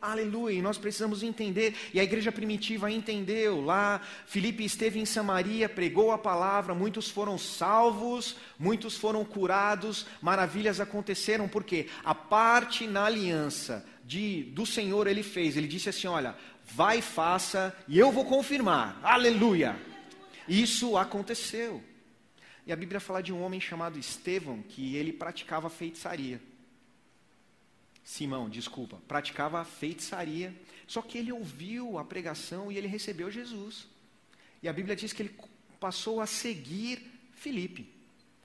Aleluia, 0.00 0.54
e 0.54 0.62
nós 0.62 0.78
precisamos 0.78 1.24
entender, 1.24 1.74
e 1.92 1.98
a 1.98 2.04
igreja 2.04 2.30
primitiva 2.30 2.88
entendeu 2.88 3.60
lá. 3.60 4.00
Filipe 4.26 4.64
esteve 4.64 5.00
em 5.00 5.04
Samaria, 5.04 5.68
pregou 5.68 6.12
a 6.12 6.18
palavra, 6.18 6.72
muitos 6.72 7.10
foram 7.10 7.36
salvos, 7.36 8.36
muitos 8.56 8.96
foram 8.96 9.24
curados, 9.24 10.06
maravilhas 10.22 10.78
aconteceram, 10.78 11.48
porque 11.48 11.88
a 12.04 12.14
parte 12.14 12.86
na 12.86 13.06
aliança 13.06 13.84
de, 14.04 14.44
do 14.44 14.64
Senhor 14.64 15.08
ele 15.08 15.24
fez, 15.24 15.56
ele 15.56 15.66
disse 15.66 15.88
assim: 15.88 16.06
Olha, 16.06 16.36
vai, 16.64 17.02
faça, 17.02 17.76
e 17.88 17.98
eu 17.98 18.12
vou 18.12 18.24
confirmar, 18.24 19.00
aleluia. 19.02 19.76
Isso 20.48 20.96
aconteceu. 20.96 21.82
E 22.66 22.72
a 22.72 22.76
Bíblia 22.76 23.00
fala 23.00 23.22
de 23.22 23.32
um 23.32 23.42
homem 23.42 23.60
chamado 23.60 23.98
Estevão, 23.98 24.62
que 24.62 24.96
ele 24.96 25.12
praticava 25.12 25.70
feitiçaria. 25.70 26.40
Simão, 28.04 28.48
desculpa, 28.48 29.00
praticava 29.06 29.64
feitiçaria. 29.64 30.54
Só 30.86 31.02
que 31.02 31.18
ele 31.18 31.30
ouviu 31.30 31.98
a 31.98 32.04
pregação 32.04 32.72
e 32.72 32.78
ele 32.78 32.86
recebeu 32.86 33.30
Jesus. 33.30 33.86
E 34.62 34.68
a 34.68 34.72
Bíblia 34.72 34.96
diz 34.96 35.12
que 35.12 35.22
ele 35.22 35.34
passou 35.78 36.20
a 36.20 36.26
seguir 36.26 37.02
Filipe. 37.34 37.94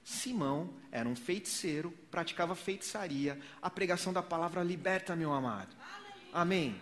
Simão 0.03 0.74
era 0.91 1.07
um 1.07 1.15
feiticeiro, 1.15 1.91
praticava 2.12 2.55
feitiçaria. 2.55 3.39
A 3.62 3.69
pregação 3.69 4.12
da 4.12 4.22
palavra 4.22 4.62
liberta, 4.63 5.15
meu 5.15 5.31
amado. 5.31 5.75
Amém. 6.31 6.79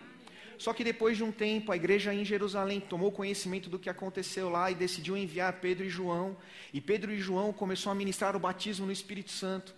Só 0.62 0.72
que 0.72 0.84
depois 0.84 1.16
de 1.16 1.24
um 1.24 1.32
tempo, 1.32 1.72
a 1.72 1.76
igreja 1.76 2.14
em 2.14 2.24
Jerusalém 2.24 2.78
tomou 2.78 3.10
conhecimento 3.10 3.68
do 3.68 3.80
que 3.80 3.90
aconteceu 3.90 4.48
lá 4.48 4.70
e 4.70 4.76
decidiu 4.76 5.16
enviar 5.16 5.54
Pedro 5.54 5.84
e 5.84 5.88
João. 5.88 6.36
E 6.72 6.80
Pedro 6.80 7.12
e 7.12 7.18
João 7.18 7.52
começou 7.52 7.90
a 7.90 7.96
ministrar 7.96 8.36
o 8.36 8.38
batismo 8.38 8.86
no 8.86 8.92
Espírito 8.92 9.32
Santo. 9.32 9.74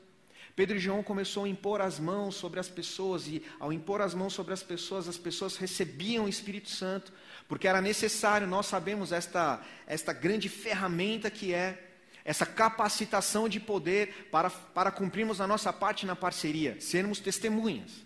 Pedro 0.55 0.77
e 0.77 0.79
João 0.79 1.03
começou 1.03 1.45
a 1.45 1.49
impor 1.49 1.81
as 1.81 1.99
mãos 1.99 2.35
sobre 2.35 2.61
as 2.61 2.69
pessoas 2.69 3.27
e 3.27 3.43
ao 3.59 3.73
impor 3.73 4.03
as 4.03 4.13
mãos 4.13 4.35
sobre 4.35 4.53
as 4.53 4.63
pessoas, 4.63 5.09
as 5.09 5.17
pessoas 5.17 5.57
recebiam 5.57 6.27
o 6.27 6.29
Espírito 6.29 6.69
Santo, 6.69 7.15
porque 7.49 7.67
era 7.67 7.81
necessário, 7.81 8.47
nós 8.47 8.67
sabemos 8.67 9.11
esta 9.11 9.63
esta 9.87 10.13
grande 10.13 10.51
ferramenta 10.51 11.31
que 11.31 11.55
é 11.55 11.93
essa 12.23 12.45
capacitação 12.45 13.49
de 13.49 13.59
poder 13.59 14.29
para, 14.31 14.51
para 14.51 14.91
cumprirmos 14.91 15.41
a 15.41 15.47
nossa 15.47 15.73
parte 15.73 16.05
na 16.05 16.15
parceria, 16.15 16.79
sermos 16.79 17.21
testemunhas. 17.21 18.05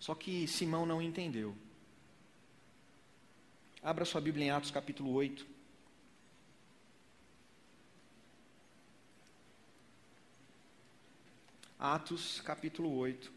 Só 0.00 0.14
que 0.14 0.48
Simão 0.48 0.86
não 0.86 1.02
entendeu. 1.02 1.54
Abra 3.82 4.06
sua 4.06 4.20
Bíblia 4.20 4.46
em 4.46 4.50
Atos 4.50 4.70
capítulo 4.70 5.12
8. 5.12 5.46
Atos 11.78 12.40
capítulo 12.40 12.96
8. 12.96 13.30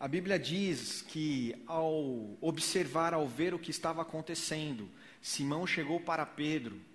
A 0.00 0.08
Bíblia 0.08 0.38
diz 0.38 1.02
que 1.02 1.54
ao 1.66 2.38
observar, 2.40 3.12
ao 3.12 3.28
ver 3.28 3.52
o 3.52 3.58
que 3.58 3.70
estava 3.70 4.00
acontecendo, 4.00 4.88
Simão 5.20 5.66
chegou 5.66 6.00
para 6.00 6.24
Pedro 6.24 6.87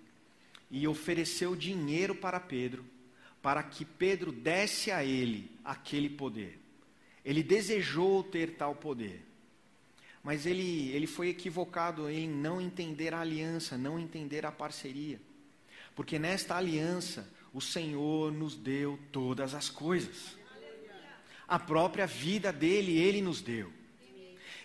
e 0.76 0.88
ofereceu 0.88 1.54
dinheiro 1.54 2.16
para 2.16 2.40
Pedro, 2.40 2.84
para 3.40 3.62
que 3.62 3.84
Pedro 3.84 4.32
desse 4.32 4.90
a 4.90 5.04
ele 5.04 5.48
aquele 5.64 6.08
poder. 6.08 6.58
Ele 7.24 7.44
desejou 7.44 8.24
ter 8.24 8.56
tal 8.56 8.74
poder. 8.74 9.24
Mas 10.20 10.46
ele, 10.46 10.88
ele 10.88 11.06
foi 11.06 11.28
equivocado 11.28 12.10
em 12.10 12.28
não 12.28 12.60
entender 12.60 13.14
a 13.14 13.20
aliança, 13.20 13.78
não 13.78 14.00
entender 14.00 14.44
a 14.44 14.50
parceria. 14.50 15.20
Porque 15.94 16.18
nesta 16.18 16.56
aliança, 16.56 17.32
o 17.52 17.60
Senhor 17.60 18.32
nos 18.32 18.56
deu 18.56 18.98
todas 19.12 19.54
as 19.54 19.70
coisas. 19.70 20.36
A 21.46 21.56
própria 21.56 22.04
vida 22.04 22.52
dele, 22.52 22.98
ele 22.98 23.22
nos 23.22 23.40
deu. 23.40 23.72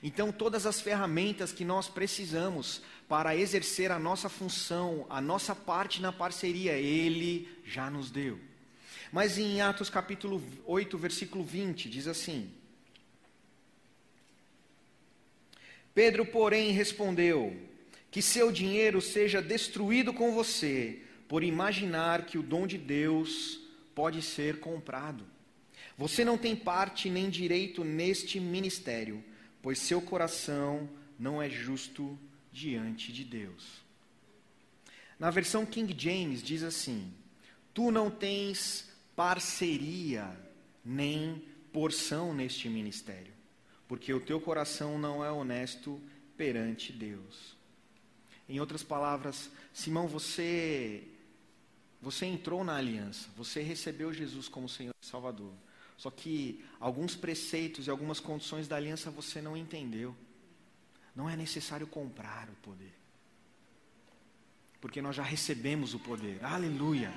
Então, 0.02 0.32
todas 0.32 0.66
as 0.66 0.82
ferramentas 0.82 1.52
que 1.52 1.66
nós 1.66 1.88
precisamos 1.88 2.82
para 3.10 3.36
exercer 3.36 3.92
a 3.92 3.98
nossa 3.98 4.30
função, 4.30 5.08
a 5.10 5.20
nossa 5.20 5.56
parte 5.56 6.00
na 6.00 6.14
parceria, 6.14 6.74
ele 6.74 7.50
já 7.66 7.90
nos 7.90 8.12
deu. 8.12 8.40
Mas 9.12 9.40
em 9.40 9.62
Atos 9.62 9.90
capítulo 9.90 10.40
8, 10.68 10.96
versículo 10.96 11.44
20, 11.44 11.90
diz 11.90 12.08
assim: 12.08 12.52
Pedro, 15.92 16.24
porém, 16.24 16.72
respondeu: 16.72 17.58
Que 18.12 18.22
seu 18.22 18.52
dinheiro 18.52 19.02
seja 19.02 19.42
destruído 19.42 20.14
com 20.14 20.32
você, 20.32 21.02
por 21.28 21.44
imaginar 21.44 22.28
que 22.28 22.38
o 22.38 22.44
dom 22.44 22.68
de 22.68 22.78
Deus 22.78 23.60
pode 23.96 24.22
ser 24.22 24.60
comprado. 24.60 25.26
Você 25.98 26.24
não 26.24 26.38
tem 26.38 26.56
parte 26.56 27.10
nem 27.10 27.28
direito 27.28 27.84
neste 27.84 28.40
ministério, 28.40 29.24
pois 29.64 29.80
seu 29.80 30.00
coração 30.00 30.88
não 31.18 31.42
é 31.42 31.50
justo 31.50 32.18
diante 32.52 33.12
de 33.12 33.24
Deus. 33.24 33.82
Na 35.18 35.30
versão 35.30 35.66
King 35.66 35.96
James 35.98 36.42
diz 36.42 36.64
assim: 36.64 37.14
Tu 37.74 37.92
não 37.92 38.10
tens 38.10 38.90
parceria 39.16 40.30
nem 40.84 41.44
porção 41.72 42.34
neste 42.34 42.70
ministério 42.70 43.40
porque 43.90 44.14
o 44.14 44.20
teu 44.20 44.40
coração 44.40 45.00
não 45.00 45.26
é 45.26 45.32
honesto 45.32 46.00
perante 46.38 46.94
Deus. 46.94 47.58
Em 48.48 48.60
outras 48.60 48.84
palavras, 48.84 49.50
Simão, 49.74 50.08
você 50.08 51.08
você 52.00 52.28
entrou 52.28 52.64
na 52.64 52.76
aliança, 52.76 53.28
você 53.36 53.62
recebeu 53.62 54.14
Jesus 54.14 54.48
como 54.48 54.70
Senhor 54.70 54.94
e 55.02 55.06
Salvador. 55.06 55.52
Só 55.98 56.12
que 56.12 56.64
alguns 56.80 57.16
preceitos 57.16 57.88
e 57.88 57.90
algumas 57.90 58.20
condições 58.20 58.68
da 58.68 58.76
aliança 58.76 59.10
você 59.10 59.42
não 59.42 59.58
entendeu. 59.58 60.16
Não 61.20 61.30
é 61.30 61.36
necessário 61.36 61.86
comprar 61.86 62.48
o 62.50 62.56
poder. 62.62 62.94
Porque 64.80 65.02
nós 65.02 65.18
já 65.18 65.22
recebemos 65.22 65.94
o 65.94 66.00
poder. 66.00 66.42
Aleluia. 66.46 67.12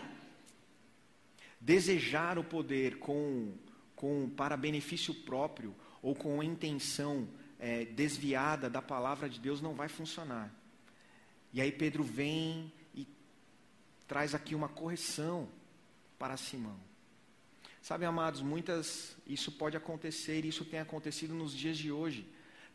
Desejar 1.61 2.37
o 2.37 2.42
poder 2.42 2.99
com, 2.99 3.54
com 3.94 4.28
para 4.28 4.56
benefício 4.56 5.14
próprio 5.14 5.73
ou 6.02 6.16
com 6.16 6.42
intenção 6.42 7.28
é, 7.61 7.85
desviada 7.85 8.68
da 8.68 8.82
palavra 8.82 9.28
de 9.28 9.38
Deus 9.38 9.61
não 9.61 9.73
vai 9.73 9.88
funcionar. 9.88 10.52
E 11.52 11.61
aí 11.61 11.71
Pedro 11.71 12.02
vem 12.02 12.73
e 12.92 13.06
traz 14.09 14.35
aqui 14.35 14.56
uma 14.56 14.68
correção 14.68 15.49
para 16.18 16.37
Simão. 16.37 16.80
Sabe, 17.80 18.04
amados, 18.04 18.42
muitas 18.42 19.16
isso 19.25 19.52
pode 19.52 19.76
acontecer, 19.76 20.44
isso 20.44 20.64
tem 20.64 20.80
acontecido 20.80 21.35
nos 21.35 21.56
dias 21.56 21.78
de 21.78 21.92
hoje. 21.92 22.26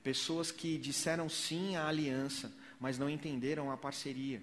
Pessoas 0.07 0.51
que 0.51 0.77
disseram 0.77 1.27
sim 1.27 1.75
à 1.75 1.85
aliança, 1.85 2.49
mas 2.79 2.97
não 2.97 3.09
entenderam 3.09 3.69
a 3.69 3.75
parceria. 3.75 4.41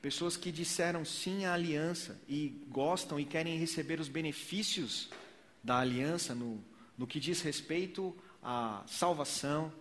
Pessoas 0.00 0.36
que 0.36 0.52
disseram 0.52 1.04
sim 1.04 1.46
à 1.46 1.54
aliança 1.54 2.16
e 2.28 2.62
gostam 2.68 3.18
e 3.18 3.24
querem 3.24 3.58
receber 3.58 3.98
os 3.98 4.06
benefícios 4.06 5.08
da 5.64 5.80
aliança 5.80 6.32
no, 6.32 6.62
no 6.96 7.08
que 7.08 7.18
diz 7.18 7.42
respeito 7.42 8.16
à 8.40 8.84
salvação. 8.86 9.72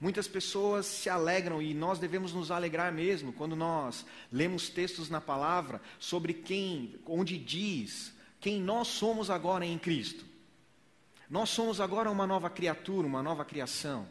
Muitas 0.00 0.28
pessoas 0.28 0.86
se 0.86 1.10
alegram 1.10 1.60
e 1.60 1.74
nós 1.74 1.98
devemos 1.98 2.32
nos 2.32 2.52
alegrar 2.52 2.92
mesmo 2.92 3.32
quando 3.32 3.56
nós 3.56 4.06
lemos 4.30 4.68
textos 4.68 5.10
na 5.10 5.20
palavra 5.20 5.82
sobre 5.98 6.32
quem, 6.32 6.94
onde 7.04 7.36
diz 7.36 8.14
quem 8.38 8.60
nós 8.60 8.86
somos 8.86 9.30
agora 9.30 9.66
em 9.66 9.76
Cristo. 9.80 10.35
Nós 11.28 11.50
somos 11.50 11.80
agora 11.80 12.10
uma 12.10 12.26
nova 12.26 12.48
criatura, 12.48 13.06
uma 13.06 13.22
nova 13.22 13.44
criação. 13.44 14.06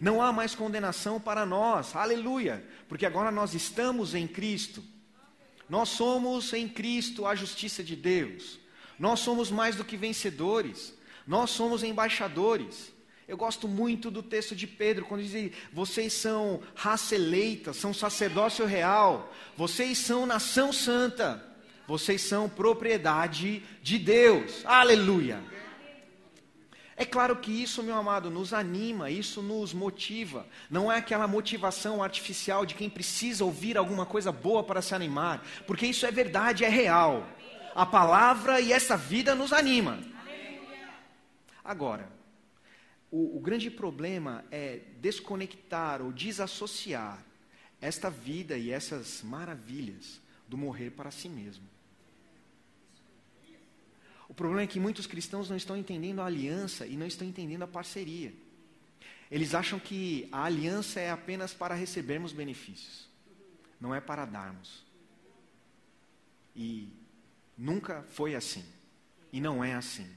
Não 0.00 0.20
há 0.20 0.32
mais 0.32 0.54
condenação 0.54 1.20
para 1.20 1.46
nós, 1.46 1.94
aleluia, 1.94 2.64
porque 2.88 3.06
agora 3.06 3.30
nós 3.30 3.54
estamos 3.54 4.14
em 4.14 4.26
Cristo. 4.26 4.82
Nós 5.68 5.88
somos 5.88 6.52
em 6.52 6.68
Cristo 6.68 7.26
a 7.26 7.34
justiça 7.34 7.82
de 7.82 7.96
Deus. 7.96 8.58
Nós 8.98 9.20
somos 9.20 9.50
mais 9.50 9.76
do 9.76 9.84
que 9.84 9.96
vencedores. 9.96 10.94
Nós 11.26 11.50
somos 11.50 11.82
embaixadores. 11.82 12.92
Eu 13.26 13.36
gosto 13.36 13.66
muito 13.66 14.10
do 14.10 14.22
texto 14.22 14.54
de 14.54 14.66
Pedro, 14.66 15.06
quando 15.06 15.22
diz: 15.22 15.52
Vocês 15.72 16.12
são 16.12 16.60
raça 16.74 17.14
eleita, 17.14 17.72
são 17.72 17.94
sacerdócio 17.94 18.66
real, 18.66 19.32
vocês 19.56 19.96
são 19.96 20.26
nação 20.26 20.72
santa, 20.72 21.42
vocês 21.88 22.20
são 22.20 22.48
propriedade 22.48 23.62
de 23.82 23.98
Deus. 23.98 24.60
Aleluia! 24.66 25.53
É 26.96 27.04
claro 27.04 27.36
que 27.36 27.50
isso, 27.50 27.82
meu 27.82 27.96
amado, 27.96 28.30
nos 28.30 28.52
anima, 28.52 29.10
isso 29.10 29.42
nos 29.42 29.74
motiva. 29.74 30.46
Não 30.70 30.90
é 30.90 30.98
aquela 30.98 31.26
motivação 31.26 32.02
artificial 32.02 32.64
de 32.64 32.74
quem 32.74 32.88
precisa 32.88 33.44
ouvir 33.44 33.76
alguma 33.76 34.06
coisa 34.06 34.30
boa 34.30 34.62
para 34.62 34.80
se 34.80 34.94
animar, 34.94 35.44
porque 35.66 35.86
isso 35.86 36.06
é 36.06 36.12
verdade, 36.12 36.64
é 36.64 36.68
real. 36.68 37.26
A 37.74 37.84
palavra 37.84 38.60
e 38.60 38.72
essa 38.72 38.96
vida 38.96 39.34
nos 39.34 39.52
anima. 39.52 39.98
Agora, 41.64 42.08
o, 43.10 43.38
o 43.38 43.40
grande 43.40 43.70
problema 43.70 44.44
é 44.50 44.80
desconectar 45.00 46.00
ou 46.00 46.12
desassociar 46.12 47.24
esta 47.80 48.08
vida 48.08 48.56
e 48.56 48.70
essas 48.70 49.22
maravilhas 49.22 50.20
do 50.48 50.56
morrer 50.56 50.90
para 50.90 51.10
si 51.10 51.28
mesmo. 51.28 51.73
O 54.34 54.36
problema 54.36 54.62
é 54.62 54.66
que 54.66 54.80
muitos 54.80 55.06
cristãos 55.06 55.48
não 55.48 55.56
estão 55.56 55.76
entendendo 55.76 56.20
a 56.20 56.26
aliança 56.26 56.84
e 56.88 56.96
não 56.96 57.06
estão 57.06 57.24
entendendo 57.24 57.62
a 57.62 57.68
parceria. 57.68 58.34
Eles 59.30 59.54
acham 59.54 59.78
que 59.78 60.28
a 60.32 60.42
aliança 60.42 60.98
é 60.98 61.08
apenas 61.08 61.54
para 61.54 61.72
recebermos 61.72 62.32
benefícios, 62.32 63.08
não 63.80 63.94
é 63.94 64.00
para 64.00 64.24
darmos. 64.24 64.82
E 66.56 66.88
nunca 67.56 68.02
foi 68.08 68.34
assim. 68.34 68.64
E 69.32 69.40
não 69.40 69.62
é 69.62 69.74
assim. 69.74 70.10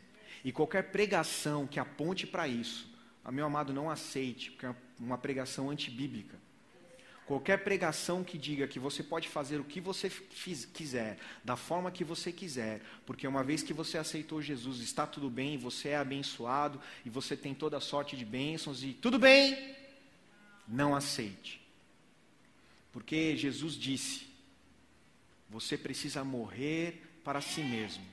E 0.43 0.51
qualquer 0.51 0.91
pregação 0.91 1.67
que 1.67 1.79
aponte 1.79 2.25
para 2.25 2.47
isso, 2.47 2.91
meu 3.31 3.45
amado, 3.45 3.71
não 3.71 3.87
aceite, 3.87 4.49
porque 4.49 4.65
é 4.65 4.75
uma 4.99 5.19
pregação 5.19 5.69
antibíblica. 5.69 6.39
Qualquer 7.27 7.61
pregação 7.61 8.23
que 8.23 8.37
diga 8.37 8.65
que 8.69 8.79
você 8.79 9.03
pode 9.03 9.27
fazer 9.27 9.59
o 9.59 9.65
que 9.65 9.81
você 9.81 10.09
fiz, 10.09 10.63
quiser, 10.63 11.17
da 11.43 11.57
forma 11.57 11.91
que 11.91 12.05
você 12.05 12.31
quiser, 12.31 12.81
porque 13.05 13.27
uma 13.27 13.43
vez 13.43 13.61
que 13.61 13.73
você 13.73 13.97
aceitou 13.97 14.41
Jesus, 14.41 14.79
está 14.79 15.05
tudo 15.05 15.29
bem, 15.29 15.57
você 15.57 15.89
é 15.89 15.97
abençoado 15.97 16.79
e 17.05 17.09
você 17.09 17.35
tem 17.35 17.53
toda 17.53 17.75
a 17.75 17.81
sorte 17.81 18.15
de 18.15 18.23
bênçãos 18.23 18.81
e 18.81 18.93
tudo 18.93 19.19
bem, 19.19 19.75
não 20.65 20.95
aceite. 20.95 21.59
Porque 22.93 23.35
Jesus 23.35 23.73
disse: 23.73 24.25
você 25.49 25.77
precisa 25.77 26.23
morrer 26.23 27.19
para 27.25 27.41
si 27.41 27.59
mesmo, 27.61 28.05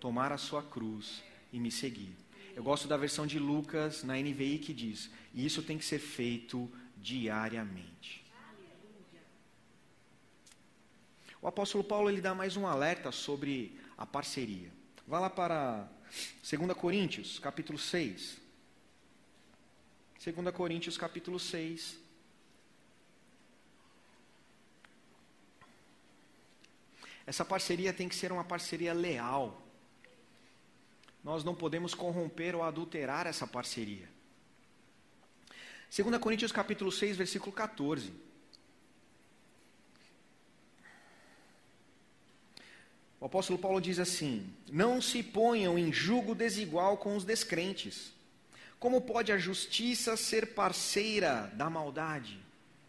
tomar 0.00 0.32
a 0.32 0.38
sua 0.38 0.62
cruz 0.62 1.22
e 1.52 1.60
me 1.60 1.70
seguir. 1.70 2.16
Eu 2.56 2.62
gosto 2.62 2.88
da 2.88 2.96
versão 2.96 3.26
de 3.26 3.38
Lucas 3.38 4.02
na 4.02 4.14
NVI 4.16 4.60
que 4.60 4.72
diz: 4.72 5.10
e 5.34 5.44
isso 5.44 5.62
tem 5.62 5.76
que 5.76 5.84
ser 5.84 5.98
feito 5.98 6.72
diariamente. 7.04 8.24
O 11.42 11.46
apóstolo 11.46 11.84
Paulo 11.84 12.08
ele 12.08 12.22
dá 12.22 12.34
mais 12.34 12.56
um 12.56 12.66
alerta 12.66 13.12
sobre 13.12 13.78
a 13.98 14.06
parceria. 14.06 14.72
Vá 15.06 15.20
lá 15.20 15.28
para 15.28 15.86
2 16.42 16.72
Coríntios, 16.72 17.38
capítulo 17.38 17.78
6. 17.78 18.38
2 20.24 20.54
Coríntios, 20.54 20.96
capítulo 20.96 21.38
6. 21.38 21.98
Essa 27.26 27.44
parceria 27.44 27.92
tem 27.92 28.08
que 28.08 28.16
ser 28.16 28.32
uma 28.32 28.44
parceria 28.44 28.94
leal. 28.94 29.62
Nós 31.22 31.44
não 31.44 31.54
podemos 31.54 31.92
corromper 31.92 32.56
ou 32.56 32.62
adulterar 32.62 33.26
essa 33.26 33.46
parceria. 33.46 34.13
2 35.96 36.18
Coríntios 36.18 36.50
capítulo 36.50 36.90
6, 36.90 37.16
versículo 37.16 37.52
14. 37.52 38.12
O 43.20 43.26
apóstolo 43.26 43.56
Paulo 43.56 43.80
diz 43.80 44.00
assim: 44.00 44.52
Não 44.72 45.00
se 45.00 45.22
ponham 45.22 45.78
em 45.78 45.92
julgo 45.92 46.34
desigual 46.34 46.96
com 46.96 47.16
os 47.16 47.24
descrentes. 47.24 48.12
Como 48.80 49.02
pode 49.02 49.30
a 49.30 49.38
justiça 49.38 50.16
ser 50.16 50.52
parceira 50.52 51.52
da 51.54 51.70
maldade? 51.70 52.40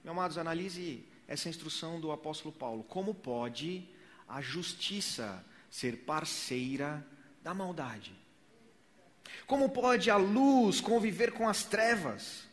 Meus 0.04 0.18
amados, 0.18 0.38
analise 0.40 1.06
essa 1.28 1.48
instrução 1.48 2.00
do 2.00 2.12
apóstolo 2.12 2.52
Paulo. 2.52 2.84
Como 2.86 3.14
pode 3.14 3.88
a 4.28 4.42
justiça 4.42 5.46
ser 5.70 5.98
parceira 5.98 7.06
da 7.44 7.54
maldade? 7.54 8.16
Como 9.46 9.70
pode 9.70 10.10
a 10.10 10.18
luz 10.18 10.82
conviver 10.82 11.34
com 11.34 11.48
as 11.48 11.64
trevas? 11.64 12.46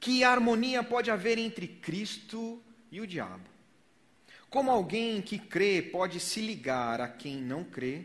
Que 0.00 0.22
harmonia 0.22 0.82
pode 0.82 1.10
haver 1.10 1.38
entre 1.38 1.66
Cristo 1.66 2.62
e 2.90 3.00
o 3.00 3.06
diabo? 3.06 3.48
Como 4.48 4.70
alguém 4.70 5.20
que 5.20 5.38
crê 5.38 5.82
pode 5.82 6.20
se 6.20 6.40
ligar 6.40 7.00
a 7.00 7.08
quem 7.08 7.36
não 7.36 7.64
crê? 7.64 8.04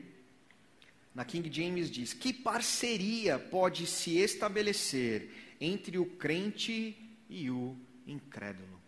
Na 1.13 1.23
King 1.23 1.49
James 1.51 1.91
diz: 1.91 2.13
que 2.13 2.33
parceria 2.33 3.37
pode 3.37 3.85
se 3.85 4.17
estabelecer 4.17 5.55
entre 5.61 5.97
o 5.97 6.05
crente 6.05 6.97
e 7.29 7.49
o 7.49 7.77
incrédulo? 8.07 8.81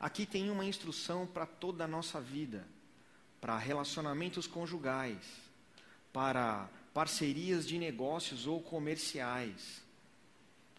Aqui 0.00 0.26
tem 0.26 0.50
uma 0.50 0.64
instrução 0.64 1.26
para 1.26 1.46
toda 1.46 1.84
a 1.84 1.88
nossa 1.88 2.20
vida, 2.20 2.66
para 3.40 3.56
relacionamentos 3.56 4.48
conjugais, 4.48 5.22
para 6.12 6.68
parcerias 6.92 7.66
de 7.68 7.78
negócios 7.78 8.46
ou 8.46 8.60
comerciais 8.60 9.82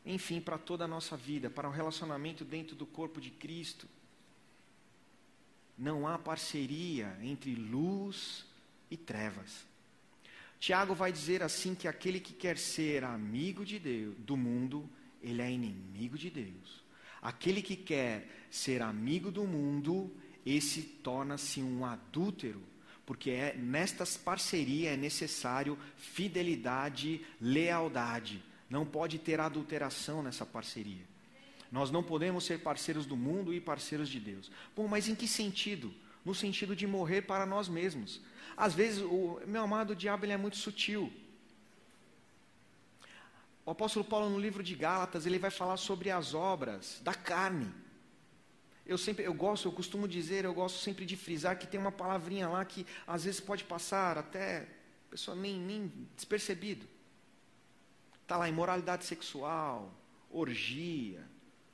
enfim, 0.05 0.41
para 0.41 0.57
toda 0.57 0.83
a 0.85 0.87
nossa 0.87 1.15
vida, 1.15 1.49
para 1.49 1.67
um 1.67 1.71
relacionamento 1.71 2.43
dentro 2.43 2.75
do 2.75 2.85
corpo 2.85 3.21
de 3.21 3.29
Cristo. 3.29 3.87
Não 5.77 6.07
há 6.07 6.17
parceria 6.17 7.17
entre 7.21 7.55
luz 7.55 8.45
e 8.91 8.97
trevas. 8.97 9.65
Tiago 10.59 10.93
vai 10.93 11.11
dizer 11.11 11.41
assim 11.41 11.73
que 11.73 11.87
aquele 11.87 12.19
que 12.19 12.33
quer 12.33 12.57
ser 12.57 13.03
amigo 13.03 13.65
de 13.65 13.79
Deus, 13.79 14.15
do 14.19 14.37
mundo, 14.37 14.89
ele 15.21 15.41
é 15.41 15.49
inimigo 15.49 16.17
de 16.17 16.29
Deus. 16.29 16.83
Aquele 17.21 17.61
que 17.61 17.75
quer 17.75 18.27
ser 18.51 18.81
amigo 18.81 19.31
do 19.31 19.45
mundo, 19.45 20.13
esse 20.45 20.81
torna-se 20.81 21.61
um 21.61 21.85
adúltero, 21.85 22.61
porque 23.05 23.31
é, 23.31 23.55
nestas 23.55 24.15
parcerias 24.15 24.93
é 24.93 24.97
necessário 24.97 25.77
fidelidade, 25.97 27.25
lealdade 27.39 28.43
não 28.73 28.87
pode 28.87 29.19
ter 29.19 29.39
adulteração 29.39 30.23
nessa 30.23 30.43
parceria. 30.47 31.05
Nós 31.71 31.91
não 31.91 32.01
podemos 32.01 32.43
ser 32.43 32.57
parceiros 32.59 33.05
do 33.05 33.15
mundo 33.15 33.53
e 33.53 33.61
parceiros 33.61 34.09
de 34.09 34.19
Deus. 34.19 34.51
Bom, 34.75 34.87
mas 34.87 35.07
em 35.07 35.13
que 35.13 35.27
sentido? 35.27 35.93
No 36.25 36.33
sentido 36.33 36.75
de 36.75 36.87
morrer 36.87 37.21
para 37.21 37.45
nós 37.45 37.69
mesmos. 37.69 38.19
Às 38.57 38.73
vezes, 38.73 39.03
o 39.03 39.39
meu 39.45 39.61
amado 39.61 39.91
o 39.91 39.95
diabo 39.95 40.25
ele 40.25 40.33
é 40.33 40.37
muito 40.37 40.57
sutil. 40.57 41.13
O 43.63 43.69
apóstolo 43.69 44.03
Paulo, 44.03 44.27
no 44.27 44.39
livro 44.39 44.63
de 44.63 44.73
Gálatas, 44.73 45.27
ele 45.27 45.37
vai 45.37 45.51
falar 45.51 45.77
sobre 45.77 46.09
as 46.09 46.33
obras 46.33 46.99
da 47.03 47.13
carne. 47.13 47.71
Eu 48.87 48.97
sempre, 48.97 49.23
eu 49.23 49.35
gosto, 49.35 49.67
eu 49.67 49.71
costumo 49.71 50.07
dizer, 50.07 50.45
eu 50.45 50.53
gosto 50.53 50.79
sempre 50.79 51.05
de 51.05 51.15
frisar 51.15 51.59
que 51.59 51.67
tem 51.67 51.79
uma 51.79 51.91
palavrinha 51.91 52.49
lá 52.49 52.65
que 52.65 52.87
às 53.05 53.23
vezes 53.23 53.39
pode 53.39 53.63
passar 53.65 54.17
até 54.17 54.67
a 55.07 55.11
pessoa 55.11 55.37
nem, 55.37 55.59
nem 55.59 55.91
despercebido. 56.15 56.87
Está 58.23 58.37
lá 58.37 58.49
imoralidade 58.49 59.05
sexual, 59.05 59.93
orgia, 60.31 61.23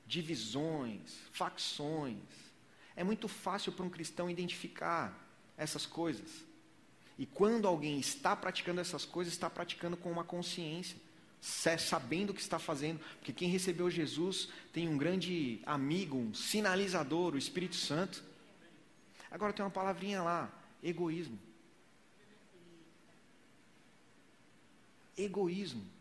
divisões, 0.05 1.17
facções. 1.31 2.17
É 2.95 3.03
muito 3.03 3.27
fácil 3.27 3.71
para 3.71 3.85
um 3.85 3.89
cristão 3.89 4.29
identificar 4.29 5.17
essas 5.55 5.85
coisas. 5.85 6.43
E 7.17 7.25
quando 7.25 7.67
alguém 7.67 7.99
está 7.99 8.35
praticando 8.35 8.81
essas 8.81 9.05
coisas, 9.05 9.33
está 9.33 9.49
praticando 9.49 9.95
com 9.95 10.11
uma 10.11 10.23
consciência, 10.23 10.97
sabendo 11.39 12.31
o 12.31 12.33
que 12.33 12.41
está 12.41 12.57
fazendo, 12.57 12.99
porque 13.17 13.31
quem 13.31 13.49
recebeu 13.49 13.89
Jesus 13.89 14.49
tem 14.73 14.89
um 14.89 14.97
grande 14.97 15.61
amigo, 15.65 16.17
um 16.17 16.33
sinalizador, 16.33 17.35
o 17.35 17.37
Espírito 17.37 17.75
Santo. 17.75 18.23
Agora 19.29 19.53
tem 19.53 19.63
uma 19.63 19.71
palavrinha 19.71 20.23
lá: 20.23 20.51
egoísmo. 20.81 21.37
Egoísmo. 25.15 25.98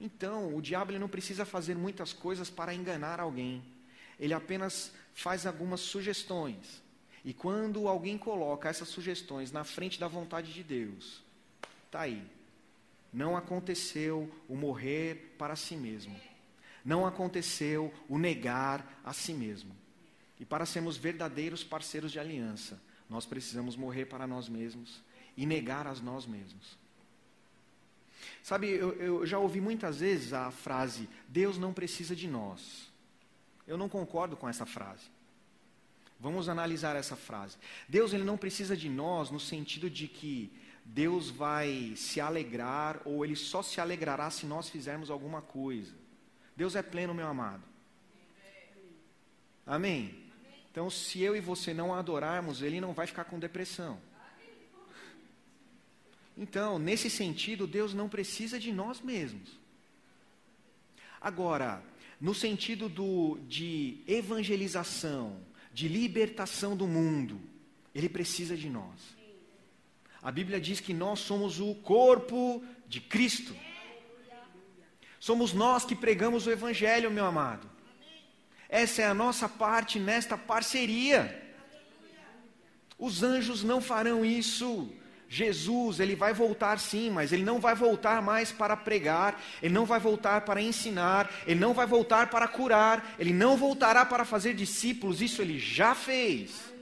Então, 0.00 0.54
o 0.54 0.60
diabo 0.60 0.92
ele 0.92 0.98
não 0.98 1.08
precisa 1.08 1.44
fazer 1.44 1.74
muitas 1.74 2.12
coisas 2.12 2.50
para 2.50 2.74
enganar 2.74 3.18
alguém. 3.20 3.62
Ele 4.18 4.34
apenas 4.34 4.92
faz 5.14 5.46
algumas 5.46 5.80
sugestões. 5.80 6.82
E 7.24 7.32
quando 7.32 7.88
alguém 7.88 8.16
coloca 8.16 8.68
essas 8.68 8.88
sugestões 8.88 9.50
na 9.50 9.64
frente 9.64 9.98
da 9.98 10.06
vontade 10.06 10.52
de 10.52 10.62
Deus, 10.62 11.22
está 11.86 12.02
aí. 12.02 12.22
Não 13.12 13.36
aconteceu 13.36 14.30
o 14.48 14.54
morrer 14.54 15.34
para 15.38 15.56
si 15.56 15.74
mesmo. 15.74 16.14
Não 16.84 17.06
aconteceu 17.06 17.92
o 18.08 18.18
negar 18.18 19.00
a 19.02 19.12
si 19.12 19.32
mesmo. 19.32 19.74
E 20.38 20.44
para 20.44 20.66
sermos 20.66 20.96
verdadeiros 20.96 21.64
parceiros 21.64 22.12
de 22.12 22.20
aliança, 22.20 22.80
nós 23.08 23.24
precisamos 23.24 23.74
morrer 23.74 24.06
para 24.06 24.26
nós 24.26 24.48
mesmos 24.48 25.02
e 25.36 25.46
negar 25.46 25.86
a 25.86 25.94
nós 25.94 26.26
mesmos. 26.26 26.76
Sabe, 28.42 28.70
eu, 28.70 28.92
eu, 28.94 29.26
já 29.26 29.38
ouvi 29.38 29.60
muitas 29.60 30.00
vezes 30.00 30.32
a 30.32 30.50
frase: 30.50 31.08
Deus 31.28 31.58
não 31.58 31.72
precisa 31.72 32.14
de 32.14 32.28
nós. 32.28 32.90
Eu 33.66 33.76
não 33.76 33.88
concordo 33.88 34.36
com 34.36 34.48
essa 34.48 34.64
frase. 34.64 35.04
Vamos 36.18 36.48
analisar 36.48 36.96
essa 36.96 37.16
frase. 37.16 37.56
Deus 37.88 38.12
ele 38.12 38.24
não 38.24 38.36
precisa 38.36 38.76
de 38.76 38.88
nós 38.88 39.30
no 39.30 39.40
sentido 39.40 39.90
de 39.90 40.08
que 40.08 40.50
Deus 40.84 41.30
vai 41.30 41.92
se 41.96 42.20
alegrar 42.20 43.02
ou 43.04 43.24
ele 43.24 43.36
só 43.36 43.62
se 43.62 43.80
alegrará 43.80 44.30
se 44.30 44.46
nós 44.46 44.68
fizermos 44.68 45.10
alguma 45.10 45.42
coisa. 45.42 45.92
Deus 46.56 46.74
é 46.74 46.82
pleno, 46.82 47.12
meu 47.12 47.26
amado. 47.26 47.62
Amém? 49.66 50.26
Então, 50.70 50.88
se 50.88 51.20
eu 51.20 51.34
e 51.34 51.40
você 51.40 51.74
não 51.74 51.92
adorarmos, 51.94 52.62
ele 52.62 52.80
não 52.80 52.92
vai 52.92 53.06
ficar 53.06 53.24
com 53.24 53.38
depressão. 53.38 53.98
Então, 56.36 56.78
nesse 56.78 57.08
sentido, 57.08 57.66
Deus 57.66 57.94
não 57.94 58.08
precisa 58.08 58.58
de 58.58 58.70
nós 58.72 59.00
mesmos. 59.00 59.58
Agora, 61.20 61.82
no 62.20 62.34
sentido 62.34 62.88
do, 62.88 63.38
de 63.48 63.98
evangelização, 64.06 65.40
de 65.72 65.88
libertação 65.88 66.76
do 66.76 66.86
mundo, 66.86 67.40
Ele 67.94 68.08
precisa 68.08 68.56
de 68.56 68.68
nós. 68.68 69.16
A 70.22 70.30
Bíblia 70.30 70.60
diz 70.60 70.80
que 70.80 70.92
nós 70.92 71.20
somos 71.20 71.60
o 71.60 71.74
corpo 71.76 72.62
de 72.86 73.00
Cristo. 73.00 73.54
Somos 75.18 75.52
nós 75.52 75.84
que 75.84 75.94
pregamos 75.94 76.46
o 76.46 76.50
Evangelho, 76.50 77.10
meu 77.10 77.24
amado. 77.24 77.70
Essa 78.68 79.02
é 79.02 79.06
a 79.06 79.14
nossa 79.14 79.48
parte 79.48 79.98
nesta 79.98 80.36
parceria. 80.36 81.42
Os 82.98 83.22
anjos 83.22 83.62
não 83.62 83.80
farão 83.80 84.24
isso. 84.24 84.92
Jesus, 85.28 85.98
ele 85.98 86.14
vai 86.14 86.32
voltar 86.32 86.78
sim, 86.78 87.10
mas 87.10 87.32
ele 87.32 87.42
não 87.42 87.58
vai 87.58 87.74
voltar 87.74 88.22
mais 88.22 88.52
para 88.52 88.76
pregar, 88.76 89.42
ele 89.60 89.74
não 89.74 89.84
vai 89.84 89.98
voltar 89.98 90.42
para 90.42 90.62
ensinar, 90.62 91.30
ele 91.46 91.58
não 91.58 91.74
vai 91.74 91.86
voltar 91.86 92.28
para 92.28 92.46
curar, 92.46 93.14
ele 93.18 93.32
não 93.32 93.56
voltará 93.56 94.04
para 94.06 94.24
fazer 94.24 94.54
discípulos, 94.54 95.20
isso 95.20 95.42
ele 95.42 95.58
já 95.58 95.94
fez. 95.94 96.72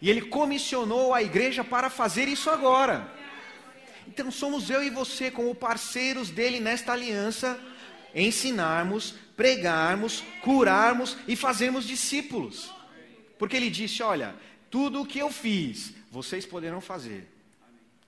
E 0.00 0.08
ele 0.08 0.22
comissionou 0.22 1.12
a 1.12 1.22
igreja 1.22 1.62
para 1.62 1.90
fazer 1.90 2.28
isso 2.28 2.48
agora. 2.48 3.10
Então 4.06 4.30
somos 4.30 4.70
eu 4.70 4.82
e 4.82 4.88
você 4.88 5.30
como 5.30 5.54
parceiros 5.54 6.30
dele 6.30 6.60
nesta 6.60 6.92
aliança, 6.92 7.60
ensinarmos, 8.14 9.14
pregarmos, 9.36 10.24
curarmos 10.40 11.16
e 11.28 11.36
fazermos 11.36 11.86
discípulos. 11.86 12.72
Porque 13.38 13.56
ele 13.56 13.68
disse: 13.68 14.02
Olha, 14.02 14.34
tudo 14.70 15.02
o 15.02 15.06
que 15.06 15.18
eu 15.18 15.30
fiz, 15.30 15.92
vocês 16.10 16.46
poderão 16.46 16.80
fazer, 16.80 17.28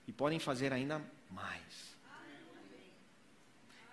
e 0.09 0.13
podem 0.13 0.39
fazer 0.39 0.73
ainda 0.73 1.01
mais. 1.31 1.97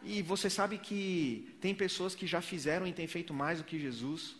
E 0.02 0.22
você 0.22 0.50
sabe 0.50 0.78
que 0.78 1.56
tem 1.60 1.76
pessoas 1.76 2.16
que 2.16 2.26
já 2.26 2.42
fizeram 2.42 2.88
e 2.88 2.94
têm 2.94 3.06
feito 3.06 3.34
mais 3.34 3.58
do 3.58 3.66
que 3.66 3.78
Jesus? 3.78 4.36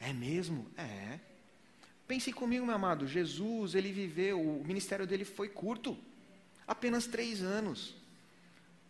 É 0.00 0.12
mesmo? 0.12 0.66
É. 0.76 1.20
Pense 2.06 2.32
comigo, 2.32 2.66
meu 2.66 2.74
amado. 2.74 3.06
Jesus, 3.06 3.74
ele 3.74 3.92
viveu, 3.92 4.40
o 4.40 4.64
ministério 4.64 5.06
dele 5.06 5.24
foi 5.24 5.48
curto 5.48 5.96
apenas 6.66 7.06
três 7.06 7.42
anos. 7.42 7.94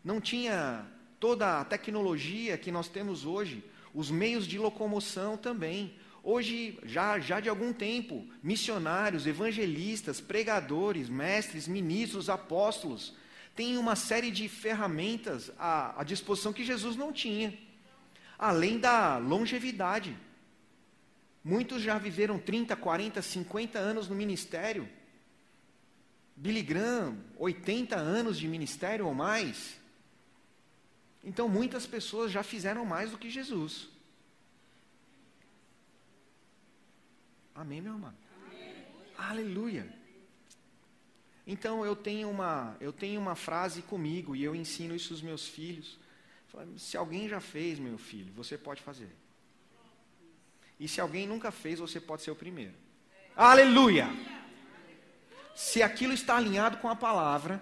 Não 0.03 0.21
tinha 0.21 0.87
toda 1.21 1.61
a 1.61 1.65
tecnologia 1.65 2.57
que 2.57 2.71
nós 2.71 2.89
temos 2.89 3.27
hoje, 3.27 3.63
os 3.93 4.11
meios 4.11 4.47
de 4.47 4.59
locomoção 4.59 5.37
também. 5.37 5.95
Hoje, 6.23 6.79
já, 6.85 7.19
já 7.19 7.41
de 7.41 7.49
algum 7.49 7.73
tempo, 7.73 8.27
missionários, 8.43 9.27
evangelistas, 9.27 10.21
pregadores, 10.21 11.09
mestres, 11.09 11.69
ministros, 11.69 12.29
apóstolos, 12.29 13.15
têm 13.55 13.79
uma 13.79 13.97
série 13.97 14.31
de 14.31 14.49
ferramentas 14.49 15.51
à, 15.59 16.01
à 16.01 16.05
disposição 16.05 16.53
que 16.53 16.65
Jesus 16.65 16.97
não 16.97 17.13
tinha, 17.13 17.57
além 18.39 18.79
da 18.79 19.19
longevidade. 19.19 20.17
Muitos 21.43 21.83
já 21.83 21.99
viveram 21.99 22.39
30, 22.39 22.77
40, 22.77 23.23
50 23.23 23.79
anos 23.79 24.09
no 24.09 24.15
ministério. 24.15 24.89
Billy 26.37 26.63
Graham, 26.63 27.17
80 27.37 27.97
anos 27.97 28.39
de 28.39 28.47
ministério 28.47 29.07
ou 29.07 29.15
mais. 29.15 29.81
Então, 31.25 31.49
muitas 31.49 31.87
pessoas 31.87 32.31
já 32.31 32.43
fizeram 32.43 32.85
mais 32.85 33.11
do 33.11 33.19
que 33.19 33.29
Jesus. 33.29 33.89
Amém, 37.59 37.81
meu? 37.81 37.95
Amém. 37.95 38.15
Aleluia. 39.19 39.93
Então, 41.45 41.85
eu 41.85 41.97
tenho, 41.97 42.31
uma, 42.31 42.77
eu 42.81 42.93
tenho 42.93 43.21
uma 43.21 43.35
frase 43.35 43.83
comigo 43.83 44.37
e 44.37 44.45
eu 44.45 44.55
ensino 44.55 44.95
isso 44.95 45.13
aos 45.13 45.21
meus 45.21 45.49
filhos. 45.49 45.99
Se 46.77 46.97
alguém 46.97 47.29
já 47.29 47.41
fez, 47.41 47.81
meu 47.81 47.99
filho, 47.99 48.33
você 48.33 48.57
pode 48.57 48.81
fazer. 48.81 49.11
E 50.79 50.87
se 50.87 51.01
alguém 51.01 51.27
nunca 51.27 51.51
fez, 51.51 51.81
você 51.81 52.01
pode 52.01 52.23
ser 52.23 52.31
o 52.31 52.37
primeiro. 52.37 52.75
Aleluia! 53.35 54.07
Se 55.53 55.83
aquilo 55.83 56.13
está 56.13 56.37
alinhado 56.37 56.77
com 56.77 56.89
a 56.89 56.95
palavra, 56.95 57.61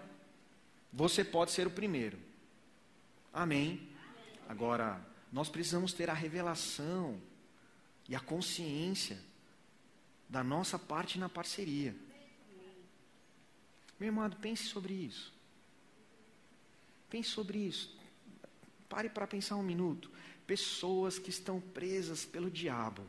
você 0.92 1.24
pode 1.24 1.52
ser 1.52 1.66
o 1.66 1.70
primeiro. 1.70 2.18
Amém. 3.32 3.88
Agora, 4.46 5.00
nós 5.32 5.48
precisamos 5.48 5.94
ter 5.94 6.10
a 6.10 6.14
revelação 6.14 7.18
e 8.06 8.14
a 8.14 8.20
consciência 8.20 9.18
da 10.28 10.42
nossa 10.42 10.78
parte 10.78 11.18
na 11.18 11.28
parceria. 11.28 11.94
Meu 13.98 14.08
irmão, 14.08 14.28
pense 14.30 14.64
sobre 14.64 14.92
isso. 14.92 15.32
Pense 17.08 17.30
sobre 17.30 17.58
isso. 17.58 17.96
Pare 18.88 19.08
para 19.08 19.26
pensar 19.26 19.56
um 19.56 19.62
minuto. 19.62 20.10
Pessoas 20.46 21.18
que 21.18 21.30
estão 21.30 21.60
presas 21.60 22.24
pelo 22.24 22.50
diabo. 22.50 23.02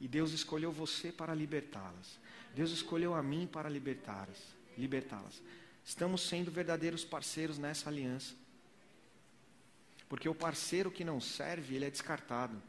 E 0.00 0.08
Deus 0.08 0.32
escolheu 0.32 0.72
você 0.72 1.12
para 1.12 1.34
libertá-las. 1.34 2.18
Deus 2.54 2.70
escolheu 2.70 3.14
a 3.14 3.22
mim 3.22 3.46
para 3.46 3.68
libertá-las. 3.68 4.38
Libertá-las. 4.76 5.40
Estamos 5.84 6.22
sendo 6.22 6.50
verdadeiros 6.50 7.04
parceiros 7.04 7.58
nessa 7.58 7.88
aliança. 7.88 8.34
Porque 10.08 10.28
o 10.28 10.34
parceiro 10.34 10.90
que 10.90 11.04
não 11.04 11.20
serve, 11.20 11.74
ele 11.74 11.86
é 11.86 11.90
descartado. 11.90 12.62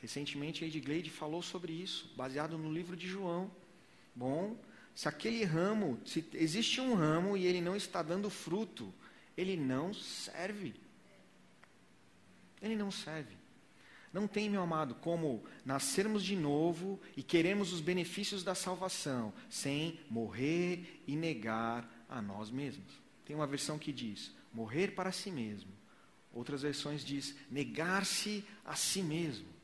Recentemente, 0.00 0.64
a 0.64 0.66
Edgleide 0.66 1.10
falou 1.10 1.42
sobre 1.42 1.72
isso, 1.72 2.12
baseado 2.16 2.56
no 2.56 2.72
livro 2.72 2.96
de 2.96 3.08
João. 3.08 3.50
Bom, 4.14 4.56
se 4.94 5.08
aquele 5.08 5.44
ramo, 5.44 6.00
se 6.04 6.24
existe 6.34 6.80
um 6.80 6.94
ramo 6.94 7.36
e 7.36 7.46
ele 7.46 7.60
não 7.60 7.76
está 7.76 8.02
dando 8.02 8.30
fruto, 8.30 8.92
ele 9.36 9.56
não 9.56 9.92
serve. 9.94 10.74
Ele 12.60 12.74
não 12.74 12.90
serve. 12.90 13.36
Não 14.12 14.26
tem, 14.26 14.48
meu 14.48 14.62
amado, 14.62 14.94
como 14.96 15.44
nascermos 15.64 16.24
de 16.24 16.34
novo 16.34 16.98
e 17.16 17.22
queremos 17.22 17.72
os 17.72 17.80
benefícios 17.80 18.42
da 18.42 18.54
salvação 18.54 19.32
sem 19.50 20.00
morrer 20.08 21.02
e 21.06 21.14
negar 21.14 21.88
a 22.08 22.22
nós 22.22 22.50
mesmos. 22.50 23.00
Tem 23.24 23.36
uma 23.36 23.46
versão 23.46 23.78
que 23.78 23.92
diz: 23.92 24.32
morrer 24.52 24.92
para 24.94 25.12
si 25.12 25.30
mesmo. 25.30 25.70
Outras 26.32 26.62
versões 26.62 27.04
diz 27.04 27.36
negar-se 27.50 28.44
a 28.64 28.74
si 28.74 29.02
mesmo. 29.02 29.57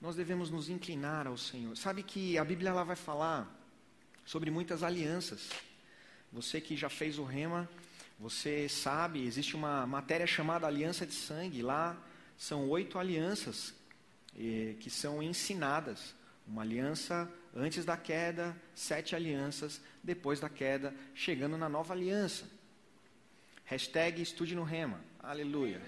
Nós 0.00 0.14
devemos 0.14 0.48
nos 0.48 0.68
inclinar 0.68 1.26
ao 1.26 1.36
Senhor. 1.36 1.76
Sabe 1.76 2.04
que 2.04 2.38
a 2.38 2.44
Bíblia 2.44 2.70
ela 2.70 2.84
vai 2.84 2.94
falar 2.94 3.52
sobre 4.24 4.48
muitas 4.48 4.84
alianças. 4.84 5.50
Você 6.32 6.60
que 6.60 6.76
já 6.76 6.88
fez 6.88 7.18
o 7.18 7.24
rema, 7.24 7.68
você 8.16 8.68
sabe, 8.68 9.26
existe 9.26 9.56
uma 9.56 9.86
matéria 9.88 10.26
chamada 10.26 10.68
aliança 10.68 11.04
de 11.04 11.14
sangue. 11.14 11.62
Lá 11.62 11.96
são 12.36 12.68
oito 12.68 12.96
alianças 12.96 13.74
eh, 14.38 14.76
que 14.78 14.88
são 14.88 15.20
ensinadas. 15.20 16.14
Uma 16.46 16.62
aliança 16.62 17.28
antes 17.54 17.84
da 17.84 17.96
queda, 17.96 18.56
sete 18.76 19.16
alianças, 19.16 19.80
depois 20.02 20.38
da 20.38 20.48
queda, 20.48 20.94
chegando 21.12 21.58
na 21.58 21.68
nova 21.68 21.92
aliança. 21.92 22.48
Hashtag 23.64 24.22
estude 24.22 24.54
no 24.54 24.62
rema. 24.62 25.00
Aleluia. 25.18 25.82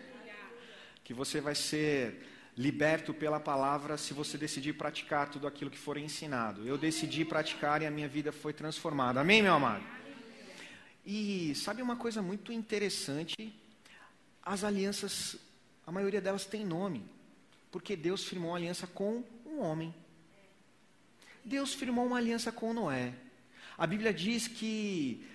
Que 1.04 1.14
você 1.14 1.40
vai 1.40 1.54
ser 1.54 2.26
liberto 2.60 3.14
pela 3.14 3.40
palavra 3.40 3.96
se 3.96 4.12
você 4.12 4.36
decidir 4.36 4.74
praticar 4.74 5.30
tudo 5.30 5.46
aquilo 5.46 5.70
que 5.70 5.78
for 5.78 5.96
ensinado. 5.96 6.68
Eu 6.68 6.76
decidi 6.76 7.24
praticar 7.24 7.80
e 7.80 7.86
a 7.86 7.90
minha 7.90 8.06
vida 8.06 8.32
foi 8.32 8.52
transformada. 8.52 9.18
Amém, 9.18 9.42
meu 9.42 9.54
amado? 9.54 9.82
E 11.06 11.54
sabe 11.54 11.80
uma 11.80 11.96
coisa 11.96 12.20
muito 12.20 12.52
interessante? 12.52 13.34
As 14.42 14.62
alianças, 14.62 15.36
a 15.86 15.90
maioria 15.90 16.20
delas 16.20 16.44
tem 16.44 16.62
nome, 16.62 17.02
porque 17.72 17.96
Deus 17.96 18.24
firmou 18.24 18.50
uma 18.50 18.58
aliança 18.58 18.86
com 18.86 19.24
um 19.46 19.60
homem. 19.60 19.94
Deus 21.42 21.72
firmou 21.72 22.04
uma 22.06 22.18
aliança 22.18 22.52
com 22.52 22.74
Noé. 22.74 23.14
A 23.78 23.86
Bíblia 23.86 24.12
diz 24.12 24.46
que 24.46 25.26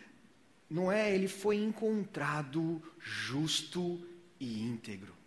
Noé 0.69 1.15
ele 1.15 1.27
foi 1.27 1.55
encontrado 1.55 2.79
justo 2.99 3.99
e 4.39 4.61
íntegro. 4.61 5.24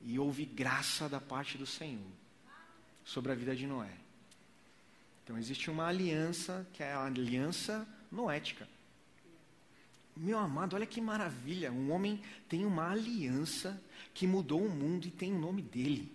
E 0.00 0.18
houve 0.18 0.44
graça 0.44 1.08
da 1.08 1.20
parte 1.20 1.58
do 1.58 1.66
Senhor 1.66 2.10
sobre 3.04 3.32
a 3.32 3.34
vida 3.34 3.54
de 3.54 3.66
Noé. 3.66 3.96
Então 5.22 5.38
existe 5.38 5.70
uma 5.70 5.86
aliança 5.86 6.66
que 6.72 6.82
é 6.82 6.92
a 6.92 7.04
aliança 7.04 7.86
noética. 8.10 8.68
Meu 10.16 10.38
amado, 10.38 10.74
olha 10.74 10.86
que 10.86 11.00
maravilha. 11.00 11.72
Um 11.72 11.92
homem 11.92 12.22
tem 12.48 12.66
uma 12.66 12.90
aliança 12.90 13.80
que 14.12 14.26
mudou 14.26 14.64
o 14.64 14.70
mundo 14.70 15.06
e 15.06 15.10
tem 15.10 15.32
o 15.32 15.38
nome 15.38 15.62
dele. 15.62 16.12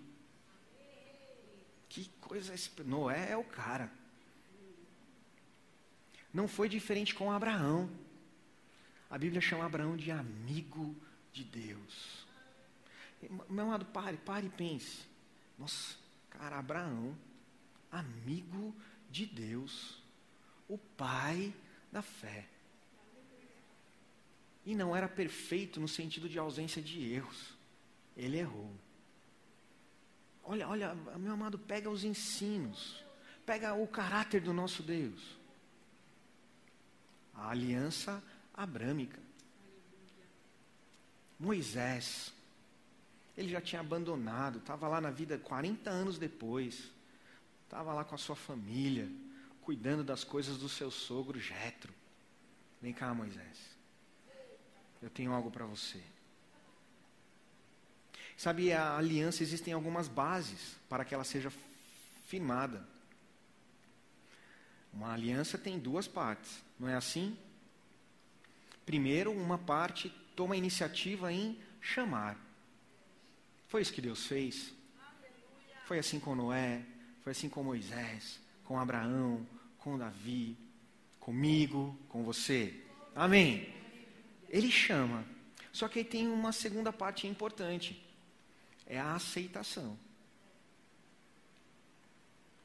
Que 1.90 2.10
coisa. 2.22 2.54
Noé 2.84 3.32
é 3.32 3.38
o 3.38 3.44
cara. 3.44 3.90
Não 6.34 6.48
foi 6.48 6.68
diferente 6.68 7.16
com 7.16 7.32
Abraão. 7.32 7.90
A 9.10 9.18
Bíblia 9.18 9.40
chama 9.40 9.66
Abraão 9.66 9.96
de 9.96 10.12
amigo 10.12 10.94
de 11.32 11.44
Deus. 11.44 12.26
Meu 13.50 13.66
amado, 13.66 13.86
pare, 13.86 14.18
pare 14.18 14.48
e 14.48 14.50
pense. 14.50 15.06
Nossa, 15.58 15.96
cara, 16.30 16.60
Abraão, 16.60 17.18
amigo 17.92 18.76
de 19.10 19.26
Deus, 19.26 20.02
o 20.68 20.78
pai 20.78 21.54
da 21.92 22.02
fé. 22.02 22.48
E 24.66 24.76
não 24.76 24.96
era 24.96 25.08
perfeito 25.08 25.80
no 25.80 25.88
sentido 25.88 26.28
de 26.28 26.40
ausência 26.40 26.82
de 26.82 27.14
erros. 27.14 27.54
Ele 28.18 28.38
errou. 28.38 28.74
Olha, 30.44 30.68
olha, 30.68 30.94
meu 31.18 31.34
amado, 31.34 31.58
pega 31.58 31.90
os 31.90 32.04
ensinos, 32.04 33.04
pega 33.46 33.74
o 33.74 33.88
caráter 33.88 34.42
do 34.42 34.54
nosso 34.54 34.84
Deus. 34.84 35.38
A 37.34 37.50
aliança 37.50 38.24
abrâmica. 38.54 39.20
Moisés, 41.40 42.34
ele 43.38 43.50
já 43.50 43.62
tinha 43.62 43.82
abandonado, 43.82 44.60
estava 44.60 44.88
lá 44.88 45.00
na 45.00 45.12
vida 45.12 45.38
40 45.38 45.90
anos 45.90 46.18
depois, 46.18 46.92
estava 47.64 47.94
lá 47.94 48.04
com 48.04 48.16
a 48.16 48.18
sua 48.18 48.36
família, 48.36 49.10
cuidando 49.62 50.04
das 50.04 50.24
coisas 50.24 50.58
do 50.58 50.70
seu 50.70 50.92
sogro 50.92 51.40
Jetro. 51.40 51.94
Vem 52.82 52.94
cá, 52.94 53.14
Moisés 53.14 53.76
eu 55.06 55.10
tenho 55.12 55.32
algo 55.32 55.52
para 55.52 55.66
você. 55.68 56.02
Sabe, 58.36 58.74
a 58.74 58.98
aliança 58.98 59.44
existem 59.44 59.72
algumas 59.72 60.08
bases 60.08 60.76
para 60.90 61.06
que 61.06 61.14
ela 61.14 61.24
seja 61.24 61.52
firmada. 62.26 62.84
Uma 64.92 65.14
aliança 65.14 65.60
tem 65.60 65.78
duas 65.78 66.08
partes, 66.08 66.60
não 66.80 66.90
é 66.90 66.96
assim? 66.96 67.38
Primeiro, 68.84 69.32
uma 69.32 69.60
parte 69.60 70.10
toma 70.36 70.56
a 70.56 70.58
iniciativa 70.58 71.32
em 71.32 71.56
chamar. 71.80 72.36
Foi 73.76 73.82
isso 73.82 73.92
que 73.92 74.02
Deus 74.02 74.26
fez. 74.26 74.74
Foi 75.84 76.00
assim 76.00 76.18
com 76.18 76.34
Noé, 76.34 76.82
foi 77.22 77.34
assim 77.34 77.50
com 77.50 77.62
Moisés, 77.62 78.40
com 78.64 78.80
Abraão, 78.80 79.46
com 79.80 79.98
Davi, 79.98 80.58
comigo, 81.20 81.94
com 82.08 82.24
você. 82.24 82.74
Amém. 83.14 83.76
Ele 84.48 84.72
chama. 84.72 85.26
Só 85.74 85.90
que 85.90 86.00
aí 86.00 86.06
tem 86.06 86.26
uma 86.26 86.54
segunda 86.54 86.94
parte 86.94 87.28
importante. 87.28 88.02
É 88.86 88.98
a 88.98 89.14
aceitação. 89.14 90.00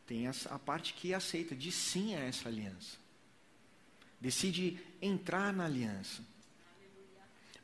Tem 0.07 0.29
a, 0.29 0.33
a 0.49 0.61
parte 0.61 0.94
que 0.94 1.12
aceita, 1.12 1.57
diz 1.57 1.75
sim 1.75 2.14
a 2.14 2.20
essa 2.20 2.49
aliança. 2.49 2.96
Decide 4.20 4.79
entrar 5.03 5.53
na 5.53 5.64
aliança. 5.64 6.23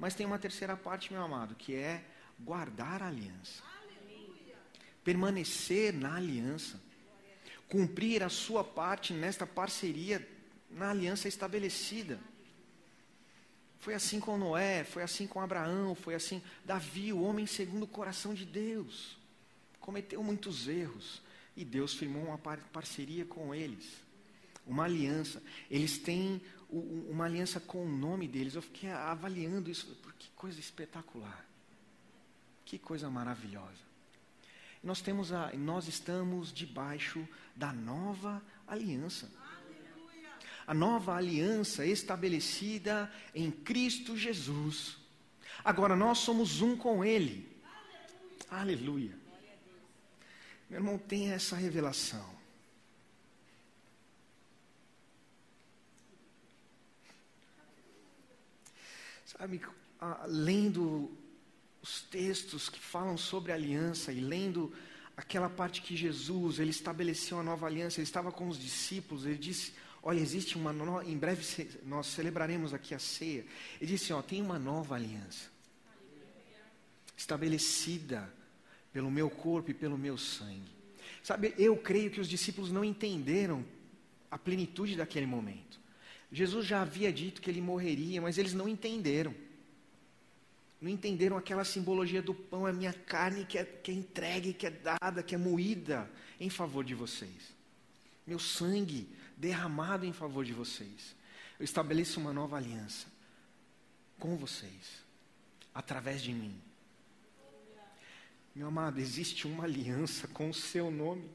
Mas 0.01 0.17
tem 0.17 0.27
uma 0.27 0.37
terceira 0.37 0.77
parte, 0.77 1.13
meu 1.13 1.23
amado, 1.23 1.55
que 1.55 1.77
é 1.77 2.05
guardar 2.39 3.03
a 3.03 3.09
aliança. 3.09 3.63
Permanecer 5.05 5.93
na 5.93 6.17
aliança. 6.17 6.81
Cumprir 7.69 8.23
a 8.23 8.29
sua 8.29 8.63
parte 8.63 9.13
nesta 9.13 9.47
parceria, 9.47 10.27
na 10.71 10.91
aliança 10.91 11.29
estabelecida. 11.29 12.19
Foi 13.79 13.95
assim 13.95 14.19
com 14.19 14.37
Noé, 14.37 14.83
foi 14.83 15.03
assim 15.03 15.27
com 15.27 15.41
Abraão, 15.41 15.95
foi 15.95 16.15
assim. 16.15 16.43
Davi, 16.65 17.13
o 17.13 17.23
homem 17.23 17.47
segundo 17.47 17.85
o 17.85 17.89
coração 17.89 18.35
de 18.35 18.45
Deus, 18.45 19.17
cometeu 19.79 20.23
muitos 20.23 20.67
erros 20.67 21.23
e 21.57 21.65
Deus 21.65 21.95
firmou 21.95 22.25
uma 22.25 22.39
parceria 22.39 23.25
com 23.25 23.55
eles, 23.55 23.87
uma 24.67 24.85
aliança. 24.85 25.41
Eles 25.71 25.99
têm 25.99 26.43
uma 26.69 27.27
aliança 27.27 27.61
com 27.61 27.85
o 27.85 27.89
nome 27.89 28.27
deles. 28.27 28.57
Eu 28.57 28.63
fiquei 28.63 28.91
avaliando 28.91 29.71
isso, 29.71 29.87
que 30.19 30.31
coisa 30.31 30.59
espetacular, 30.59 31.46
que 32.67 32.79
coisa 32.79 33.09
maravilhosa. 33.09 33.87
Nós 34.83 35.01
temos 35.01 35.33
a, 35.33 35.51
nós 35.55 35.89
estamos 35.89 36.53
debaixo 36.53 37.27
da 37.57 37.73
nova 37.73 38.43
aliança 38.67 39.31
a 40.67 40.75
nova 40.75 41.15
aliança 41.15 41.87
estabelecida 41.87 43.11
em 43.35 43.51
Cristo 43.51 44.17
Jesus. 44.17 44.97
Agora 45.65 45.95
nós 45.95 46.19
somos 46.19 46.61
um 46.61 46.77
com 46.77 47.05
Ele. 47.05 47.49
Aleluia. 48.51 49.15
Aleluia. 49.15 49.19
Meu 50.69 50.81
irmão, 50.81 50.99
tem 50.99 51.31
essa 51.31 51.55
revelação. 51.55 52.35
Sabe, 59.25 59.61
lendo 60.27 61.17
os 61.83 62.01
textos 62.03 62.69
que 62.69 62.81
falam 62.81 63.17
sobre 63.17 63.53
aliança 63.53 64.13
e 64.13 64.21
lendo 64.21 64.73
aquela 65.17 65.49
parte 65.49 65.81
que 65.81 65.97
Jesus, 65.97 66.59
ele 66.59 66.71
estabeleceu 66.71 67.39
a 67.39 67.43
nova 67.43 67.67
aliança, 67.67 68.01
ele 68.01 68.05
estava 68.05 68.31
com 68.31 68.49
os 68.49 68.59
discípulos, 68.59 69.25
ele 69.25 69.39
disse: 69.39 69.73
Olha, 70.07 70.21
existe 70.21 70.57
uma 70.57 70.73
no... 70.73 71.03
em 71.03 71.19
breve 71.19 71.69
nós 71.83 72.07
celebraremos 72.07 72.73
aqui 72.73 72.95
a 72.95 72.99
ceia. 73.01 73.45
Ele 73.81 73.91
disse, 73.91 74.13
ó, 74.13 74.23
tem 74.23 74.41
uma 74.41 74.57
nova 74.57 74.95
aliança. 74.95 75.51
Estabelecida 77.17 78.33
pelo 78.93 79.11
meu 79.11 79.29
corpo 79.29 79.73
e 79.73 79.75
pelo 79.75 79.99
meu 79.99 80.17
sangue. 80.17 80.71
Sabe, 81.25 81.53
eu 81.59 81.77
creio 81.77 82.09
que 82.09 82.21
os 82.21 82.29
discípulos 82.29 82.71
não 82.71 82.85
entenderam 82.85 83.65
a 84.31 84.39
plenitude 84.39 84.95
daquele 84.95 85.27
momento. 85.27 85.81
Jesus 86.31 86.65
já 86.65 86.83
havia 86.83 87.13
dito 87.13 87.43
que 87.43 87.51
ele 87.51 87.61
morreria, 87.61 88.23
mas 88.23 88.39
eles 88.39 88.55
não 88.55 88.69
entenderam. 88.69 89.35
Não 90.81 90.91
entenderam 90.91 91.37
aquela 91.37 91.65
simbologia 91.65 92.21
do 92.21 92.35
pão, 92.35 92.67
a 92.67 92.73
minha 92.73 92.93
carne 92.93 93.45
que 93.47 93.57
é, 93.57 93.65
que 93.65 93.91
é 93.91 93.95
entregue, 93.95 94.53
que 94.53 94.67
é 94.67 94.71
dada, 94.71 95.23
que 95.23 95.35
é 95.35 95.39
moída 95.39 96.11
em 96.39 96.51
favor 96.51 96.85
de 96.85 96.95
vocês. 96.95 97.55
Meu 98.27 98.39
sangue 98.39 99.09
derramado 99.37 100.05
em 100.05 100.13
favor 100.13 100.45
de 100.45 100.53
vocês. 100.53 101.17
Eu 101.59 101.65
estabeleço 101.65 102.21
uma 102.21 102.33
nova 102.33 102.57
aliança 102.57 103.07
com 104.19 104.37
vocês, 104.37 105.03
através 105.75 106.23
de 106.23 106.33
mim. 106.33 106.61
Meu 108.55 108.69
amado, 108.69 108.99
existe 108.99 109.47
uma 109.47 109.65
aliança 109.65 110.27
com 110.29 110.51
o 110.51 110.55
seu 110.55 110.91
nome. 110.91 111.31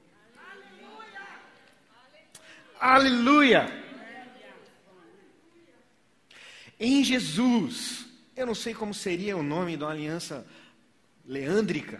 Aleluia! 2.79 3.65
Aleluia. 3.65 3.91
Em 6.79 7.03
Jesus, 7.03 8.07
eu 8.35 8.45
não 8.45 8.55
sei 8.55 8.73
como 8.73 8.93
seria 8.93 9.35
o 9.35 9.43
nome 9.43 9.75
da 9.75 9.89
aliança 9.89 10.45
leândrica. 11.25 11.99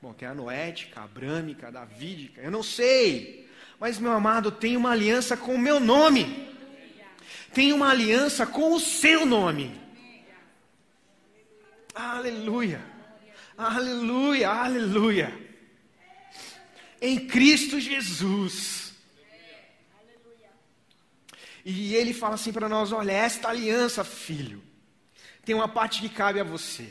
Bom, 0.00 0.12
tem 0.12 0.28
a 0.28 0.34
noética, 0.34 1.00
a 1.00 1.04
abrâmica, 1.04 1.68
a 1.68 1.70
davídica, 1.70 2.40
eu 2.40 2.50
não 2.50 2.62
sei. 2.62 3.48
Mas, 3.80 3.98
meu 3.98 4.12
amado, 4.12 4.50
tem 4.50 4.76
uma 4.76 4.90
aliança 4.90 5.36
com 5.36 5.54
o 5.54 5.58
meu 5.58 5.80
nome. 5.80 6.48
Tem 7.52 7.72
uma 7.72 7.90
aliança 7.90 8.46
com 8.46 8.74
o 8.74 8.80
seu 8.80 9.24
nome. 9.24 9.80
Aleluia. 11.94 12.80
Aleluia, 13.56 14.50
aleluia. 14.50 15.48
Em 17.00 17.26
Cristo 17.26 17.80
Jesus. 17.80 18.87
E 21.70 21.94
ele 21.94 22.14
fala 22.14 22.36
assim 22.36 22.50
para 22.50 22.66
nós: 22.66 22.92
olha, 22.92 23.12
esta 23.12 23.50
aliança, 23.50 24.02
filho, 24.02 24.62
tem 25.44 25.54
uma 25.54 25.68
parte 25.68 26.00
que 26.00 26.08
cabe 26.08 26.40
a 26.40 26.44
você. 26.44 26.90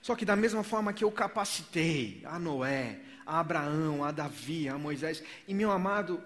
Só 0.00 0.16
que 0.16 0.24
da 0.24 0.34
mesma 0.34 0.64
forma 0.64 0.94
que 0.94 1.04
eu 1.04 1.12
capacitei 1.12 2.22
a 2.24 2.38
Noé, 2.38 3.00
a 3.26 3.38
Abraão, 3.38 4.02
a 4.02 4.10
Davi, 4.10 4.66
a 4.66 4.78
Moisés. 4.78 5.22
E 5.46 5.52
meu 5.52 5.70
amado, 5.70 6.24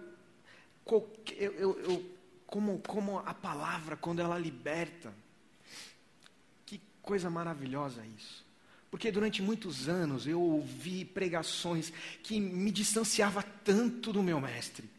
eu, 0.87 1.11
eu, 1.37 1.81
eu, 1.81 2.17
como, 2.47 2.79
como 2.87 3.19
a 3.19 3.35
palavra, 3.35 3.97
quando 3.97 4.21
ela 4.21 4.39
liberta, 4.39 5.13
que 6.65 6.81
coisa 7.03 7.29
maravilhosa 7.29 8.07
isso. 8.17 8.47
Porque 8.93 9.11
durante 9.11 9.43
muitos 9.43 9.89
anos 9.89 10.25
eu 10.25 10.41
ouvi 10.41 11.05
pregações 11.05 11.93
que 12.23 12.39
me 12.39 12.71
distanciava 12.71 13.43
tanto 13.43 14.13
do 14.13 14.23
meu 14.23 14.41
mestre. 14.41 14.95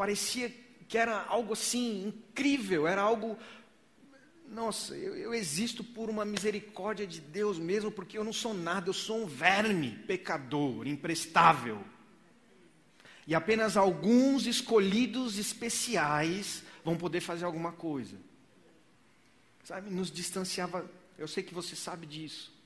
Parecia 0.00 0.50
que 0.88 0.96
era 0.96 1.26
algo 1.26 1.52
assim 1.52 2.06
incrível, 2.06 2.86
era 2.86 3.02
algo 3.02 3.36
nossa, 4.48 4.96
eu, 4.96 5.14
eu, 5.14 5.34
existo 5.34 5.84
por 5.84 6.08
uma 6.08 6.24
misericórdia 6.24 7.06
de 7.06 7.20
Deus 7.20 7.58
mesmo, 7.58 7.90
porque 7.90 8.16
eu 8.16 8.24
não 8.24 8.32
sou 8.32 8.54
nada, 8.54 8.88
eu 8.88 8.94
sou 8.94 9.24
um 9.24 9.26
verme, 9.26 9.90
pecador, 10.06 10.88
imprestável. 10.88 11.84
E 13.26 13.34
apenas 13.34 13.76
alguns 13.76 14.46
escolhidos 14.46 15.36
especiais 15.36 16.64
vão 16.82 16.96
poder 16.96 17.20
fazer 17.20 17.44
alguma 17.44 17.70
coisa. 17.70 18.16
Sabe, 19.64 19.90
nos 19.90 20.10
distanciava, 20.10 20.90
eu 21.18 21.28
sei 21.28 21.42
que 21.42 21.52
você 21.52 21.76
sabe 21.76 22.06
disso 22.06 22.58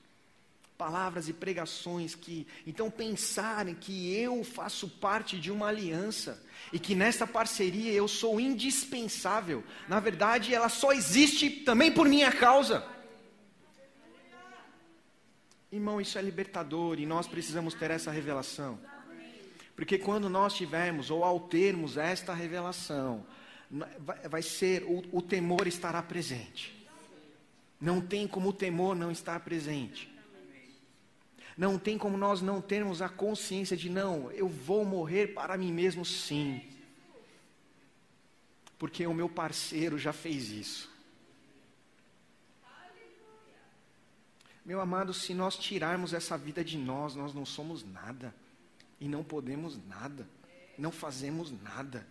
palavras 0.77 1.29
e 1.29 1.33
pregações 1.33 2.15
que 2.15 2.45
então 2.67 2.91
pensarem 2.91 3.73
que 3.73 4.13
eu 4.13 4.43
faço 4.43 4.89
parte 4.89 5.39
de 5.39 5.51
uma 5.51 5.67
aliança 5.67 6.43
e 6.73 6.79
que 6.79 6.93
nessa 6.95 7.25
parceria 7.25 7.91
eu 7.91 8.07
sou 8.07 8.39
indispensável. 8.39 9.63
Na 9.87 9.99
verdade, 9.99 10.53
ela 10.53 10.69
só 10.69 10.91
existe 10.91 11.49
também 11.49 11.91
por 11.91 12.07
minha 12.07 12.31
causa. 12.31 12.85
Irmão, 15.71 15.99
isso 15.99 16.17
é 16.17 16.21
libertador 16.21 16.99
e 16.99 17.05
nós 17.05 17.27
precisamos 17.27 17.73
ter 17.73 17.91
essa 17.91 18.11
revelação. 18.11 18.79
Porque 19.75 19.97
quando 19.97 20.29
nós 20.29 20.53
tivermos 20.53 21.09
ou 21.09 21.23
ao 21.23 21.39
termos 21.39 21.97
esta 21.97 22.33
revelação, 22.33 23.25
vai 24.29 24.41
ser 24.41 24.83
o, 24.83 25.03
o 25.11 25.21
temor 25.21 25.67
estará 25.67 26.01
presente. 26.01 26.73
Não 27.79 27.99
tem 27.99 28.25
como 28.25 28.49
o 28.49 28.53
temor 28.53 28.95
não 28.95 29.11
estar 29.11 29.39
presente. 29.41 30.14
Não 31.57 31.79
tem 31.79 31.97
como 31.97 32.17
nós 32.17 32.41
não 32.41 32.61
termos 32.61 33.01
a 33.01 33.07
consciência 33.07 33.77
de 33.77 33.89
não, 33.89 34.29
eu 34.31 34.47
vou 34.49 34.83
morrer 34.83 35.27
para 35.27 35.57
mim 35.57 35.71
mesmo 35.71 36.03
sim. 36.03 36.61
Porque 38.77 39.07
o 39.07 39.13
meu 39.13 39.29
parceiro 39.29 39.97
já 39.97 40.11
fez 40.11 40.49
isso. 40.49 40.95
Meu 44.65 44.81
amado, 44.81 45.13
se 45.13 45.33
nós 45.33 45.55
tirarmos 45.55 46.11
essa 46.11 46.37
vida 46.37 46.63
de 46.63 46.77
nós, 46.77 47.15
nós 47.15 47.33
não 47.33 47.45
somos 47.45 47.85
nada. 47.85 48.33
E 48.99 49.07
não 49.07 49.23
podemos 49.23 49.77
nada. 49.85 50.27
Não 50.77 50.91
fazemos 50.91 51.51
nada. 51.61 52.05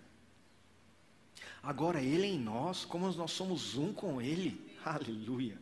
Agora, 1.63 2.01
Ele 2.01 2.27
em 2.27 2.39
nós, 2.39 2.85
como 2.85 3.11
nós 3.13 3.33
somos 3.33 3.77
um 3.77 3.93
com 3.93 4.23
Ele. 4.23 4.73
Aleluia. 4.85 5.59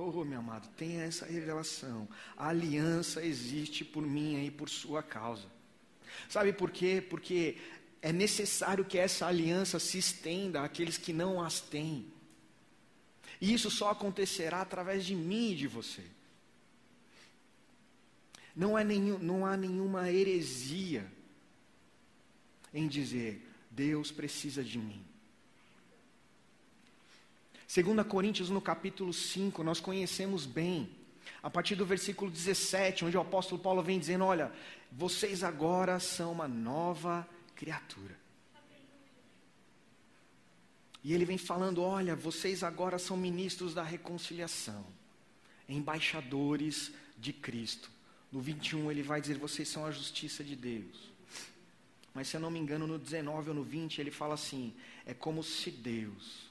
Oh, 0.00 0.24
meu 0.24 0.38
amado, 0.38 0.68
tenha 0.76 1.02
essa 1.02 1.26
revelação. 1.26 2.08
A 2.36 2.50
aliança 2.50 3.20
existe 3.24 3.84
por 3.84 4.06
mim 4.06 4.46
e 4.46 4.48
por 4.48 4.68
sua 4.68 5.02
causa. 5.02 5.46
Sabe 6.28 6.52
por 6.52 6.70
quê? 6.70 7.04
Porque 7.10 7.58
é 8.00 8.12
necessário 8.12 8.84
que 8.84 8.96
essa 8.96 9.26
aliança 9.26 9.80
se 9.80 9.98
estenda 9.98 10.62
àqueles 10.62 10.96
que 10.96 11.12
não 11.12 11.42
as 11.42 11.60
têm. 11.60 12.06
E 13.40 13.52
isso 13.52 13.72
só 13.72 13.90
acontecerá 13.90 14.60
através 14.60 15.04
de 15.04 15.16
mim 15.16 15.50
e 15.50 15.56
de 15.56 15.66
você. 15.66 16.04
Não, 18.54 18.78
é 18.78 18.84
nenhum, 18.84 19.18
não 19.18 19.44
há 19.44 19.56
nenhuma 19.56 20.08
heresia 20.12 21.10
em 22.72 22.86
dizer: 22.86 23.44
Deus 23.68 24.12
precisa 24.12 24.62
de 24.62 24.78
mim. 24.78 25.04
2 27.68 28.06
Coríntios, 28.06 28.48
no 28.48 28.62
capítulo 28.62 29.12
5, 29.12 29.62
nós 29.62 29.78
conhecemos 29.78 30.46
bem, 30.46 30.88
a 31.42 31.50
partir 31.50 31.74
do 31.74 31.84
versículo 31.84 32.30
17, 32.30 33.04
onde 33.04 33.16
o 33.16 33.20
apóstolo 33.20 33.60
Paulo 33.60 33.82
vem 33.82 33.98
dizendo: 33.98 34.24
Olha, 34.24 34.50
vocês 34.90 35.44
agora 35.44 36.00
são 36.00 36.32
uma 36.32 36.48
nova 36.48 37.28
criatura. 37.54 38.18
E 41.04 41.12
ele 41.12 41.26
vem 41.26 41.36
falando: 41.36 41.82
Olha, 41.82 42.16
vocês 42.16 42.62
agora 42.62 42.98
são 42.98 43.18
ministros 43.18 43.74
da 43.74 43.82
reconciliação, 43.82 44.86
embaixadores 45.68 46.90
de 47.18 47.34
Cristo. 47.34 47.90
No 48.32 48.40
21 48.40 48.90
ele 48.90 49.02
vai 49.02 49.20
dizer: 49.20 49.36
Vocês 49.36 49.68
são 49.68 49.84
a 49.84 49.90
justiça 49.90 50.42
de 50.42 50.56
Deus. 50.56 51.12
Mas 52.14 52.28
se 52.28 52.36
eu 52.38 52.40
não 52.40 52.50
me 52.50 52.58
engano, 52.58 52.86
no 52.86 52.98
19 52.98 53.50
ou 53.50 53.56
no 53.56 53.62
20 53.62 54.00
ele 54.00 54.10
fala 54.10 54.32
assim: 54.32 54.74
É 55.04 55.12
como 55.12 55.42
se 55.42 55.70
Deus 55.70 56.47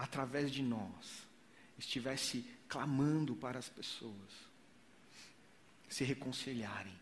através 0.00 0.50
de 0.50 0.62
nós, 0.62 1.28
estivesse 1.78 2.42
clamando 2.66 3.36
para 3.36 3.58
as 3.58 3.68
pessoas 3.68 4.50
se 5.90 6.04
reconciliarem. 6.04 6.98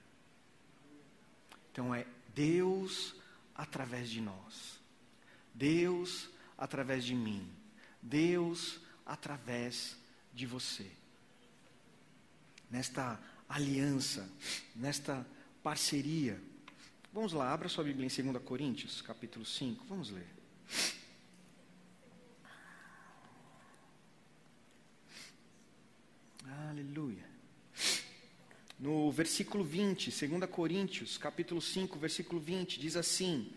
Então 1.70 1.94
é 1.94 2.04
Deus 2.34 3.14
através 3.54 4.10
de 4.10 4.20
nós, 4.20 4.80
Deus 5.54 6.28
através 6.56 7.04
de 7.04 7.14
mim, 7.14 7.48
Deus 8.02 8.80
através 9.06 9.96
de 10.34 10.44
você. 10.44 10.90
Nesta 12.68 13.20
aliança, 13.48 14.28
nesta 14.74 15.24
parceria. 15.62 16.42
Vamos 17.12 17.32
lá, 17.32 17.52
abra 17.52 17.68
sua 17.68 17.84
Bíblia 17.84 18.06
em 18.06 18.32
2 18.32 18.42
Coríntios, 18.42 19.00
capítulo 19.02 19.44
5, 19.44 19.84
vamos 19.84 20.10
ler. 20.10 20.26
Aleluia. 26.66 27.24
No 28.78 29.12
versículo 29.12 29.62
20, 29.62 30.10
2 30.10 30.50
Coríntios, 30.50 31.16
capítulo 31.16 31.60
5, 31.60 31.96
versículo 31.98 32.40
20, 32.40 32.80
diz 32.80 32.96
assim: 32.96 33.52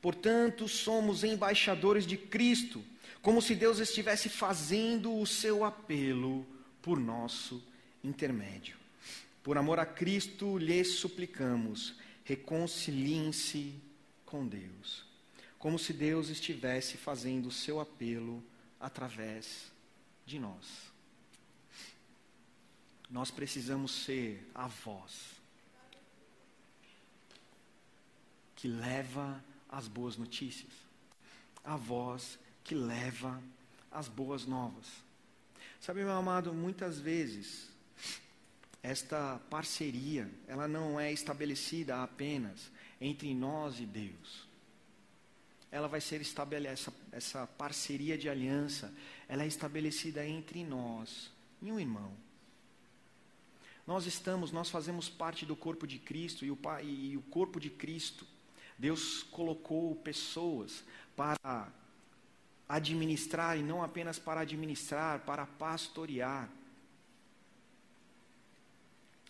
Portanto, 0.00 0.68
somos 0.68 1.24
embaixadores 1.24 2.06
de 2.06 2.16
Cristo, 2.16 2.84
como 3.20 3.42
se 3.42 3.56
Deus 3.56 3.80
estivesse 3.80 4.28
fazendo 4.28 5.18
o 5.18 5.26
seu 5.26 5.64
apelo 5.64 6.46
por 6.80 7.00
nosso 7.00 7.62
intermédio. 8.04 8.76
Por 9.42 9.58
amor 9.58 9.80
a 9.80 9.86
Cristo, 9.86 10.56
lhes 10.56 10.94
suplicamos, 10.94 11.96
reconciliem-se 12.24 13.74
com 14.24 14.46
Deus, 14.46 15.04
como 15.58 15.78
se 15.78 15.92
Deus 15.92 16.28
estivesse 16.28 16.96
fazendo 16.96 17.48
o 17.48 17.52
seu 17.52 17.80
apelo 17.80 18.42
através 18.78 19.72
de 20.24 20.38
nós 20.38 20.93
nós 23.14 23.30
precisamos 23.30 23.92
ser 23.92 24.44
a 24.52 24.66
voz 24.66 25.40
que 28.56 28.66
leva 28.66 29.42
as 29.68 29.86
boas 29.86 30.16
notícias, 30.16 30.72
a 31.62 31.76
voz 31.76 32.36
que 32.64 32.74
leva 32.74 33.40
as 33.88 34.08
boas 34.08 34.46
novas. 34.46 34.86
Sabe, 35.80 36.00
meu 36.00 36.10
amado, 36.10 36.52
muitas 36.52 36.98
vezes 36.98 37.68
esta 38.82 39.38
parceria, 39.48 40.28
ela 40.48 40.66
não 40.66 40.98
é 40.98 41.12
estabelecida 41.12 42.02
apenas 42.02 42.68
entre 43.00 43.32
nós 43.32 43.78
e 43.78 43.86
Deus. 43.86 44.48
Ela 45.70 45.86
vai 45.86 46.00
ser 46.00 46.20
estabelecida, 46.20 46.72
essa, 46.72 46.92
essa 47.12 47.46
parceria 47.46 48.18
de 48.18 48.28
aliança, 48.28 48.92
ela 49.28 49.44
é 49.44 49.46
estabelecida 49.46 50.26
entre 50.26 50.64
nós 50.64 51.30
e 51.62 51.70
um 51.70 51.78
irmão. 51.78 52.23
Nós 53.86 54.06
estamos, 54.06 54.50
nós 54.50 54.70
fazemos 54.70 55.08
parte 55.08 55.44
do 55.44 55.54
corpo 55.54 55.86
de 55.86 55.98
Cristo 55.98 56.44
e 56.44 56.50
o, 56.50 56.58
e 56.82 57.16
o 57.16 57.22
corpo 57.22 57.60
de 57.60 57.68
Cristo, 57.68 58.26
Deus 58.78 59.22
colocou 59.24 59.94
pessoas 59.96 60.82
para 61.14 61.70
administrar 62.68 63.58
e 63.58 63.62
não 63.62 63.82
apenas 63.82 64.18
para 64.18 64.40
administrar, 64.40 65.20
para 65.20 65.46
pastorear. 65.46 66.48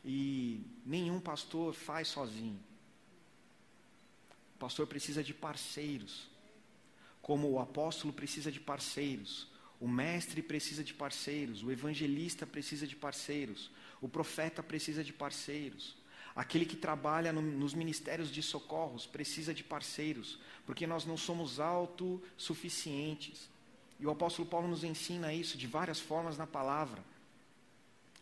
E 0.05 0.61
nenhum 0.85 1.19
pastor 1.19 1.75
faz 1.75 2.09
sozinho. 2.09 2.61
O 4.55 4.59
pastor 4.59 4.87
precisa 4.87 5.23
de 5.23 5.35
parceiros, 5.35 6.29
como 7.21 7.51
o 7.51 7.59
apóstolo 7.59 8.12
precisa 8.12 8.53
de 8.53 8.61
parceiros, 8.61 9.49
o 9.85 9.88
mestre 9.88 10.42
precisa 10.42 10.83
de 10.83 10.94
parceiros, 10.94 11.62
o 11.62 11.70
evangelista 11.70 12.47
precisa 12.47 12.87
de 12.87 12.97
parceiros, 12.97 13.70
o 14.01 14.09
profeta 14.09 14.62
precisa 14.62 15.05
de 15.05 15.12
parceiros. 15.12 15.94
Aquele 16.35 16.64
que 16.64 16.75
trabalha 16.75 17.35
no, 17.35 17.42
nos 17.42 17.75
ministérios 17.75 18.31
de 18.31 18.42
socorros 18.42 19.07
precisa 19.07 19.53
de 19.53 19.62
parceiros, 19.62 20.38
porque 20.64 20.87
nós 20.87 21.05
não 21.05 21.18
somos 21.18 21.61
autossuficientes. 21.61 23.51
E 24.01 24.07
o 24.07 24.11
apóstolo 24.11 24.49
Paulo 24.49 24.68
nos 24.68 24.85
ensina 24.85 25.35
isso 25.35 25.59
de 25.59 25.66
várias 25.66 26.01
formas 26.01 26.39
na 26.39 26.47
palavra. 26.47 27.05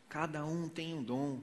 Cada 0.08 0.44
um 0.44 0.68
tem 0.68 0.92
um 0.92 1.02
dom 1.04 1.40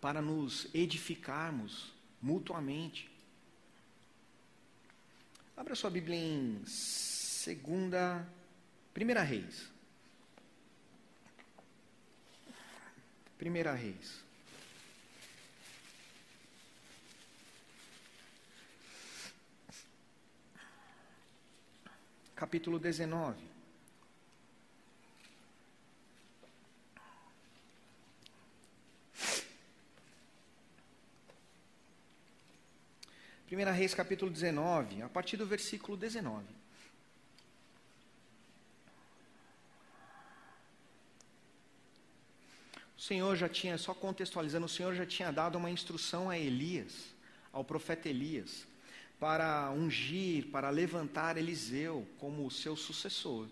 para 0.00 0.22
nos 0.22 0.72
edificarmos 0.72 1.92
mutuamente. 2.22 3.10
Abra 5.56 5.74
sua 5.74 5.90
Bíblia 5.90 6.16
em 6.16 6.62
segunda, 6.64 8.24
primeira 8.92 9.22
Reis. 9.22 9.70
Primeira 13.38 13.72
Reis. 13.72 14.30
capítulo 22.40 22.78
19. 22.78 23.36
Primeira 33.44 33.72
Reis, 33.72 33.92
capítulo 33.92 34.30
19, 34.30 35.02
a 35.02 35.08
partir 35.10 35.36
do 35.36 35.46
versículo 35.46 35.98
19. 35.98 36.59
O 43.00 43.02
Senhor 43.02 43.34
já 43.34 43.48
tinha, 43.48 43.78
só 43.78 43.94
contextualizando, 43.94 44.66
o 44.66 44.68
Senhor 44.68 44.94
já 44.94 45.06
tinha 45.06 45.32
dado 45.32 45.56
uma 45.56 45.70
instrução 45.70 46.28
a 46.28 46.38
Elias, 46.38 46.92
ao 47.50 47.64
profeta 47.64 48.10
Elias, 48.10 48.66
para 49.18 49.70
ungir, 49.70 50.48
para 50.48 50.68
levantar 50.68 51.38
Eliseu 51.38 52.06
como 52.18 52.50
seu 52.50 52.76
sucessor. 52.76 53.46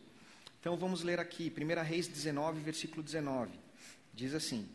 Então 0.61 0.77
vamos 0.77 1.03
ler 1.03 1.19
aqui, 1.19 1.51
1 1.51 1.83
Reis 1.83 2.07
19, 2.07 2.61
versículo 2.61 3.03
19. 3.03 3.53
Diz 4.13 4.35
assim: 4.35 4.69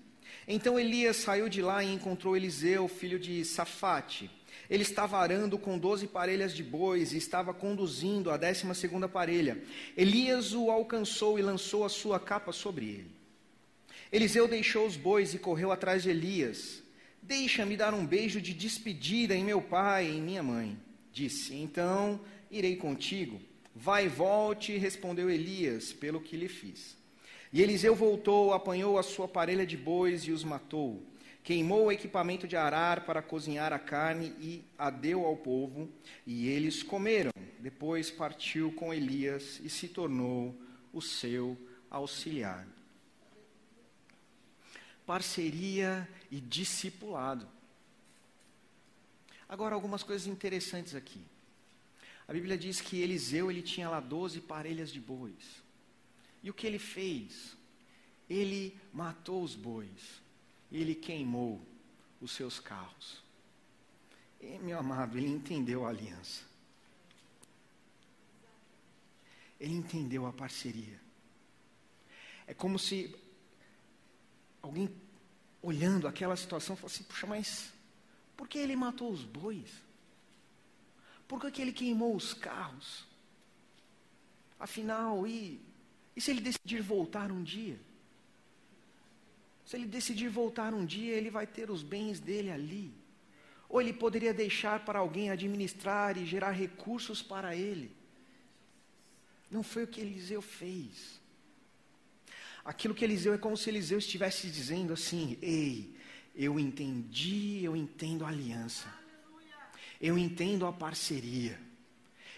Então 0.47 0.79
Elias 0.79 1.17
saiu 1.17 1.47
de 1.47 1.61
lá 1.61 1.83
e 1.83 1.93
encontrou 1.93 2.35
Eliseu, 2.35 2.87
filho 2.87 3.19
de 3.19 3.45
Safate 3.45 4.27
ele 4.69 4.81
estava 4.81 5.17
arando 5.17 5.59
com 5.59 5.77
doze 5.77 6.07
parelhas 6.07 6.55
de 6.55 6.63
bois 6.63 7.13
e 7.13 7.17
estava 7.17 7.53
conduzindo 7.53 8.31
a 8.31 8.37
décima 8.37 8.73
segunda 8.73 9.07
parelha. 9.07 9.61
Elias 9.95 10.53
o 10.53 10.71
alcançou 10.71 11.37
e 11.37 11.43
lançou 11.43 11.85
a 11.85 11.89
sua 11.89 12.19
capa 12.19 12.51
sobre 12.51 12.85
ele. 12.85 13.22
Eliseu 14.13 14.47
deixou 14.47 14.85
os 14.85 14.95
bois 14.95 15.33
e 15.33 15.39
correu 15.39 15.71
atrás 15.71 16.03
de 16.03 16.11
Elias. 16.11 16.81
Deixa-me 17.21 17.75
dar 17.75 17.93
um 17.93 18.05
beijo 18.05 18.39
de 18.39 18.53
despedida 18.53 19.35
em 19.35 19.43
meu 19.43 19.61
pai 19.61 20.05
e 20.05 20.15
em 20.15 20.21
minha 20.21 20.43
mãe. 20.43 20.77
Disse: 21.11 21.55
Então 21.55 22.21
irei 22.49 22.77
contigo. 22.77 23.41
Vai 23.75 24.05
e 24.05 24.09
volte, 24.09 24.77
respondeu 24.77 25.29
Elias, 25.29 25.91
pelo 25.91 26.21
que 26.21 26.37
lhe 26.37 26.47
fiz. 26.47 26.95
E 27.51 27.61
Eliseu 27.61 27.95
voltou, 27.95 28.53
apanhou 28.53 28.97
a 28.97 29.03
sua 29.03 29.27
parelha 29.27 29.65
de 29.65 29.75
bois 29.75 30.21
e 30.27 30.31
os 30.31 30.43
matou 30.43 31.03
queimou 31.43 31.87
o 31.87 31.91
equipamento 31.91 32.47
de 32.47 32.55
arar 32.55 33.05
para 33.05 33.21
cozinhar 33.21 33.73
a 33.73 33.79
carne 33.79 34.33
e 34.39 34.63
a 34.77 34.89
deu 34.89 35.25
ao 35.25 35.35
povo, 35.35 35.89
e 36.25 36.47
eles 36.47 36.81
comeram. 36.81 37.31
Depois 37.59 38.09
partiu 38.09 38.71
com 38.71 38.93
Elias 38.93 39.59
e 39.63 39.69
se 39.69 39.89
tornou 39.89 40.55
o 40.93 41.01
seu 41.01 41.57
auxiliar. 41.89 42.65
Parceria 45.05 46.07
e 46.31 46.39
discipulado. 46.39 47.47
Agora 49.47 49.75
algumas 49.75 50.03
coisas 50.03 50.27
interessantes 50.27 50.95
aqui. 50.95 51.21
A 52.27 52.33
Bíblia 52.33 52.57
diz 52.57 52.79
que 52.79 53.01
Eliseu 53.01 53.51
ele 53.51 53.61
tinha 53.61 53.89
lá 53.89 53.99
doze 53.99 54.39
parelhas 54.39 54.91
de 54.91 54.99
bois. 54.99 55.61
E 56.41 56.49
o 56.49 56.53
que 56.53 56.65
ele 56.65 56.79
fez? 56.79 57.55
Ele 58.29 58.77
matou 58.93 59.43
os 59.43 59.55
bois 59.55 60.23
ele 60.73 60.95
queimou 60.95 61.61
os 62.19 62.31
seus 62.31 62.59
carros. 62.59 63.21
E, 64.41 64.57
meu 64.59 64.79
amado, 64.79 65.17
ele 65.17 65.27
entendeu 65.27 65.85
a 65.85 65.89
aliança. 65.89 66.43
Ele 69.59 69.73
entendeu 69.73 70.25
a 70.25 70.33
parceria. 70.33 70.99
É 72.47 72.53
como 72.53 72.79
se 72.79 73.15
alguém 74.63 74.89
olhando 75.61 76.07
aquela 76.07 76.35
situação 76.35 76.75
falasse 76.75 77.01
assim, 77.01 77.03
puxa, 77.03 77.27
mas 77.27 77.71
por 78.35 78.47
que 78.47 78.57
ele 78.57 78.75
matou 78.75 79.11
os 79.11 79.23
bois? 79.23 79.69
Por 81.27 81.39
que 81.51 81.61
ele 81.61 81.73
queimou 81.73 82.15
os 82.15 82.33
carros? 82.33 83.05
Afinal, 84.59 85.27
e, 85.27 85.61
e 86.15 86.21
se 86.21 86.31
ele 86.31 86.41
decidir 86.41 86.81
voltar 86.81 87.31
um 87.31 87.43
dia? 87.43 87.79
Se 89.65 89.75
ele 89.75 89.85
decidir 89.85 90.29
voltar 90.29 90.73
um 90.73 90.85
dia, 90.85 91.13
ele 91.13 91.29
vai 91.29 91.45
ter 91.45 91.69
os 91.69 91.83
bens 91.83 92.19
dele 92.19 92.51
ali. 92.51 92.93
Ou 93.67 93.81
ele 93.81 93.93
poderia 93.93 94.33
deixar 94.33 94.85
para 94.85 94.99
alguém 94.99 95.31
administrar 95.31 96.17
e 96.17 96.25
gerar 96.25 96.51
recursos 96.51 97.21
para 97.21 97.55
ele. 97.55 97.95
Não 99.49 99.63
foi 99.63 99.83
o 99.83 99.87
que 99.87 100.01
Eliseu 100.01 100.41
fez. 100.41 101.19
Aquilo 102.63 102.95
que 102.95 103.03
Eliseu 103.03 103.33
é 103.33 103.37
como 103.37 103.57
se 103.57 103.69
Eliseu 103.69 103.97
estivesse 103.97 104.47
dizendo 104.49 104.93
assim: 104.93 105.37
Ei, 105.41 105.95
eu 106.35 106.59
entendi, 106.59 107.63
eu 107.63 107.75
entendo 107.75 108.25
a 108.25 108.29
aliança. 108.29 108.87
Eu 109.99 110.17
entendo 110.17 110.65
a 110.65 110.73
parceria. 110.73 111.59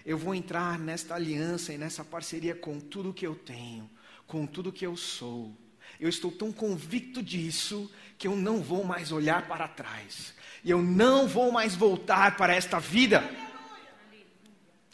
Eu 0.05 0.17
vou 0.17 0.35
entrar 0.35 0.77
nesta 0.77 1.15
aliança 1.15 1.73
e 1.73 1.77
nessa 1.77 2.03
parceria 2.03 2.53
com 2.53 2.79
tudo 2.79 3.13
que 3.13 3.25
eu 3.25 3.35
tenho, 3.35 3.89
com 4.27 4.45
tudo 4.45 4.71
que 4.71 4.85
eu 4.85 4.95
sou 4.95 5.51
eu 5.99 6.09
estou 6.09 6.31
tão 6.31 6.51
convicto 6.51 7.21
disso 7.21 7.91
que 8.17 8.27
eu 8.27 8.35
não 8.35 8.61
vou 8.61 8.83
mais 8.83 9.11
olhar 9.11 9.47
para 9.47 9.67
trás. 9.67 10.33
E 10.63 10.71
eu 10.71 10.81
não 10.81 11.27
vou 11.27 11.51
mais 11.51 11.75
voltar 11.75 12.37
para 12.37 12.53
esta 12.53 12.79
vida. 12.79 13.19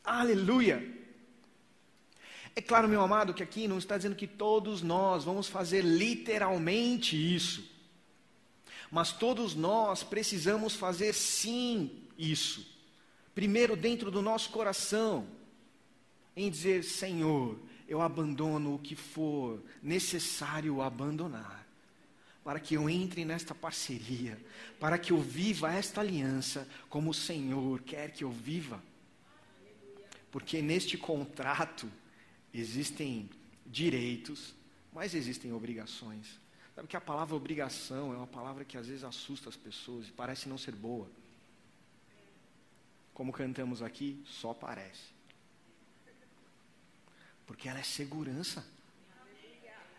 Aleluia. 0.03 0.75
Aleluia. 0.75 1.00
É 2.55 2.61
claro, 2.61 2.87
meu 2.87 3.01
amado, 3.01 3.33
que 3.33 3.43
aqui 3.43 3.67
não 3.67 3.77
está 3.77 3.95
dizendo 3.95 4.15
que 4.15 4.27
todos 4.27 4.81
nós 4.81 5.23
vamos 5.23 5.47
fazer 5.47 5.83
literalmente 5.83 7.15
isso. 7.15 7.69
Mas 8.91 9.13
todos 9.13 9.55
nós 9.55 10.03
precisamos 10.03 10.75
fazer 10.75 11.13
sim 11.13 11.91
isso. 12.17 12.69
Primeiro, 13.33 13.77
dentro 13.77 14.11
do 14.11 14.21
nosso 14.21 14.49
coração, 14.49 15.25
em 16.35 16.49
dizer: 16.49 16.83
Senhor, 16.83 17.57
eu 17.87 18.01
abandono 18.01 18.75
o 18.75 18.79
que 18.79 18.95
for 18.95 19.63
necessário 19.81 20.81
abandonar, 20.81 21.65
para 22.43 22.59
que 22.59 22.73
eu 22.73 22.89
entre 22.89 23.23
nesta 23.23 23.55
parceria, 23.55 24.37
para 24.77 24.97
que 24.97 25.13
eu 25.13 25.21
viva 25.21 25.73
esta 25.73 26.01
aliança 26.01 26.67
como 26.89 27.11
o 27.11 27.13
Senhor 27.13 27.81
quer 27.81 28.11
que 28.11 28.25
eu 28.25 28.31
viva. 28.31 28.83
Porque 30.29 30.61
neste 30.61 30.97
contrato 30.97 31.89
existem 32.53 33.29
direitos, 33.65 34.53
mas 34.93 35.13
existem 35.13 35.53
obrigações. 35.53 36.39
Sabe 36.75 36.87
que 36.87 36.97
a 36.97 37.01
palavra 37.01 37.35
obrigação 37.35 38.13
é 38.13 38.17
uma 38.17 38.27
palavra 38.27 38.63
que 38.63 38.77
às 38.77 38.87
vezes 38.87 39.03
assusta 39.03 39.49
as 39.49 39.55
pessoas 39.55 40.07
e 40.07 40.11
parece 40.11 40.47
não 40.47 40.57
ser 40.57 40.73
boa. 40.73 41.09
Como 43.13 43.31
cantamos 43.31 43.81
aqui, 43.81 44.23
só 44.25 44.53
parece. 44.53 45.11
Porque 47.45 47.67
ela 47.67 47.79
é 47.79 47.83
segurança. 47.83 48.65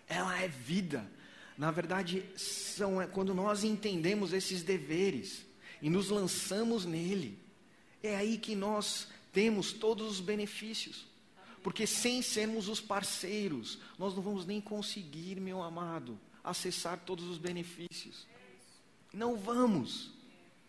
Ela 0.09 0.41
é 0.41 0.49
vida. 0.49 1.09
Na 1.57 1.71
verdade, 1.71 2.25
são 2.37 3.01
é, 3.01 3.07
quando 3.07 3.35
nós 3.35 3.63
entendemos 3.63 4.33
esses 4.33 4.63
deveres 4.63 5.45
e 5.81 5.91
nos 5.91 6.09
lançamos 6.09 6.85
nele, 6.85 7.39
é 8.03 8.17
aí 8.17 8.39
que 8.39 8.55
nós 8.55 9.09
temos 9.33 9.73
todos 9.73 10.11
os 10.11 10.21
benefícios. 10.21 11.12
Porque 11.63 11.87
sem 11.87 12.23
sermos 12.23 12.69
os 12.69 12.81
parceiros, 12.81 13.79
nós 13.99 14.15
não 14.15 14.23
vamos 14.23 14.45
nem 14.45 14.61
conseguir, 14.61 15.41
meu 15.41 15.63
amado, 15.63 16.19
acessar 16.43 16.99
todos 16.99 17.25
os 17.27 17.39
benefícios. 17.39 18.27
Não 19.13 19.37
vamos. 19.37 20.11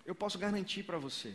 Eu 0.06 0.14
posso 0.14 0.38
garantir 0.38 0.84
para 0.84 0.98
você. 0.98 1.34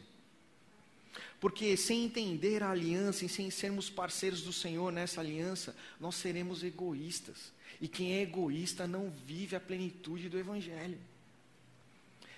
Porque 1.40 1.76
sem 1.76 2.04
entender 2.04 2.62
a 2.62 2.70
aliança 2.70 3.24
e 3.24 3.28
sem 3.28 3.50
sermos 3.50 3.88
parceiros 3.88 4.42
do 4.42 4.52
Senhor 4.52 4.92
nessa 4.92 5.20
aliança, 5.20 5.74
nós 6.00 6.16
seremos 6.16 6.62
egoístas. 6.62 7.52
E 7.80 7.88
quem 7.88 8.14
é 8.14 8.22
egoísta 8.22 8.86
não 8.86 9.10
vive 9.10 9.54
a 9.54 9.60
plenitude 9.60 10.28
do 10.28 10.38
Evangelho. 10.38 10.98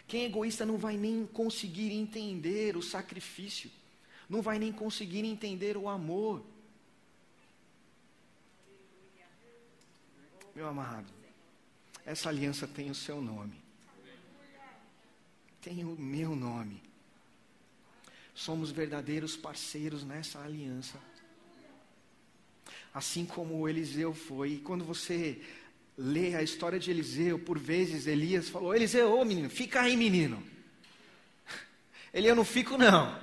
Quem 0.07 0.23
é 0.23 0.27
egoísta 0.27 0.67
não 0.67 0.77
vai 0.77 0.97
nem 0.97 1.25
conseguir 1.27 1.93
entender 1.93 2.77
o 2.77 2.83
sacrifício, 2.83 3.71
não 4.29 4.43
vai 4.43 4.59
nem 4.59 4.73
conseguir 4.73 5.25
entender 5.25 5.77
o 5.77 5.89
amor. 5.89 6.45
Meu 10.55 10.69
amado, 10.69 11.13
essa 12.05 12.29
aliança 12.29 12.67
tem 12.67 12.91
o 12.91 12.95
seu 12.95 13.21
nome, 13.21 13.61
tem 15.61 15.85
o 15.85 15.97
meu 15.97 16.35
nome 16.35 16.91
somos 18.41 18.71
verdadeiros 18.71 19.37
parceiros 19.37 20.03
nessa 20.03 20.41
aliança. 20.41 20.99
Assim 22.93 23.27
como 23.27 23.69
Eliseu 23.69 24.15
foi. 24.15 24.53
E 24.53 24.59
quando 24.59 24.83
você 24.83 25.43
lê 25.97 26.35
a 26.35 26.43
história 26.43 26.79
de 26.79 26.91
Eliseu, 26.91 27.39
por 27.39 27.59
vezes 27.59 28.07
Elias 28.07 28.49
falou: 28.49 28.75
Eliseu, 28.75 29.13
ô 29.13 29.25
menino, 29.25 29.51
fica 29.51 29.83
aí, 29.83 29.95
menino. 29.95 30.43
Ele, 32.15 32.29
eu 32.29 32.35
não 32.35 32.45
fico, 32.45 32.79
não. 32.79 33.21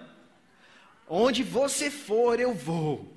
Onde 1.08 1.42
você 1.42 1.90
for, 1.90 2.40
eu 2.40 2.54
vou. 2.54 3.17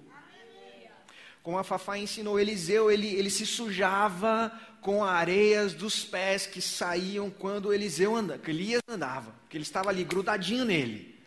Como 1.42 1.58
a 1.58 1.64
Fafá 1.64 1.98
ensinou 1.98 2.38
Eliseu, 2.38 2.90
ele, 2.90 3.08
ele 3.08 3.30
se 3.30 3.46
sujava 3.46 4.52
com 4.80 5.04
areias 5.04 5.72
dos 5.74 6.04
pés 6.04 6.46
que 6.46 6.60
saíam 6.60 7.30
quando 7.30 7.72
Eliseu 7.72 8.14
andava, 8.14 8.38
que 8.38 8.50
Elias 8.50 8.82
andava, 8.88 9.34
que 9.48 9.56
ele 9.56 9.64
estava 9.64 9.90
ali 9.90 10.04
grudadinho 10.04 10.64
nele. 10.64 11.18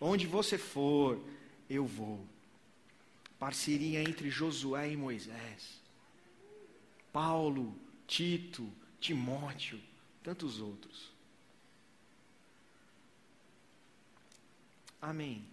Onde 0.00 0.26
você 0.26 0.58
for, 0.58 1.20
eu 1.68 1.84
vou. 1.86 2.26
Parceria 3.38 4.02
entre 4.02 4.30
Josué 4.30 4.92
e 4.92 4.96
Moisés. 4.96 5.80
Paulo, 7.12 7.76
Tito, 8.06 8.72
Timóteo, 9.00 9.80
tantos 10.22 10.60
outros. 10.60 11.10
Amém. 15.00 15.44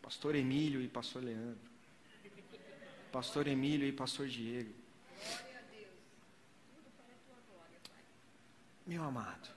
Pastor 0.00 0.34
Emílio 0.34 0.80
e 0.80 0.88
pastor 0.88 1.22
Leandro 1.22 1.65
pastor 3.16 3.48
Emílio 3.48 3.88
e 3.88 3.92
pastor 3.92 4.28
Diego. 4.28 4.74
Meu 8.86 9.02
amado, 9.02 9.48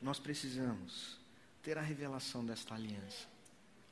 nós 0.00 0.20
precisamos 0.20 1.18
ter 1.64 1.76
a 1.76 1.80
revelação 1.80 2.46
desta 2.46 2.76
aliança. 2.76 3.26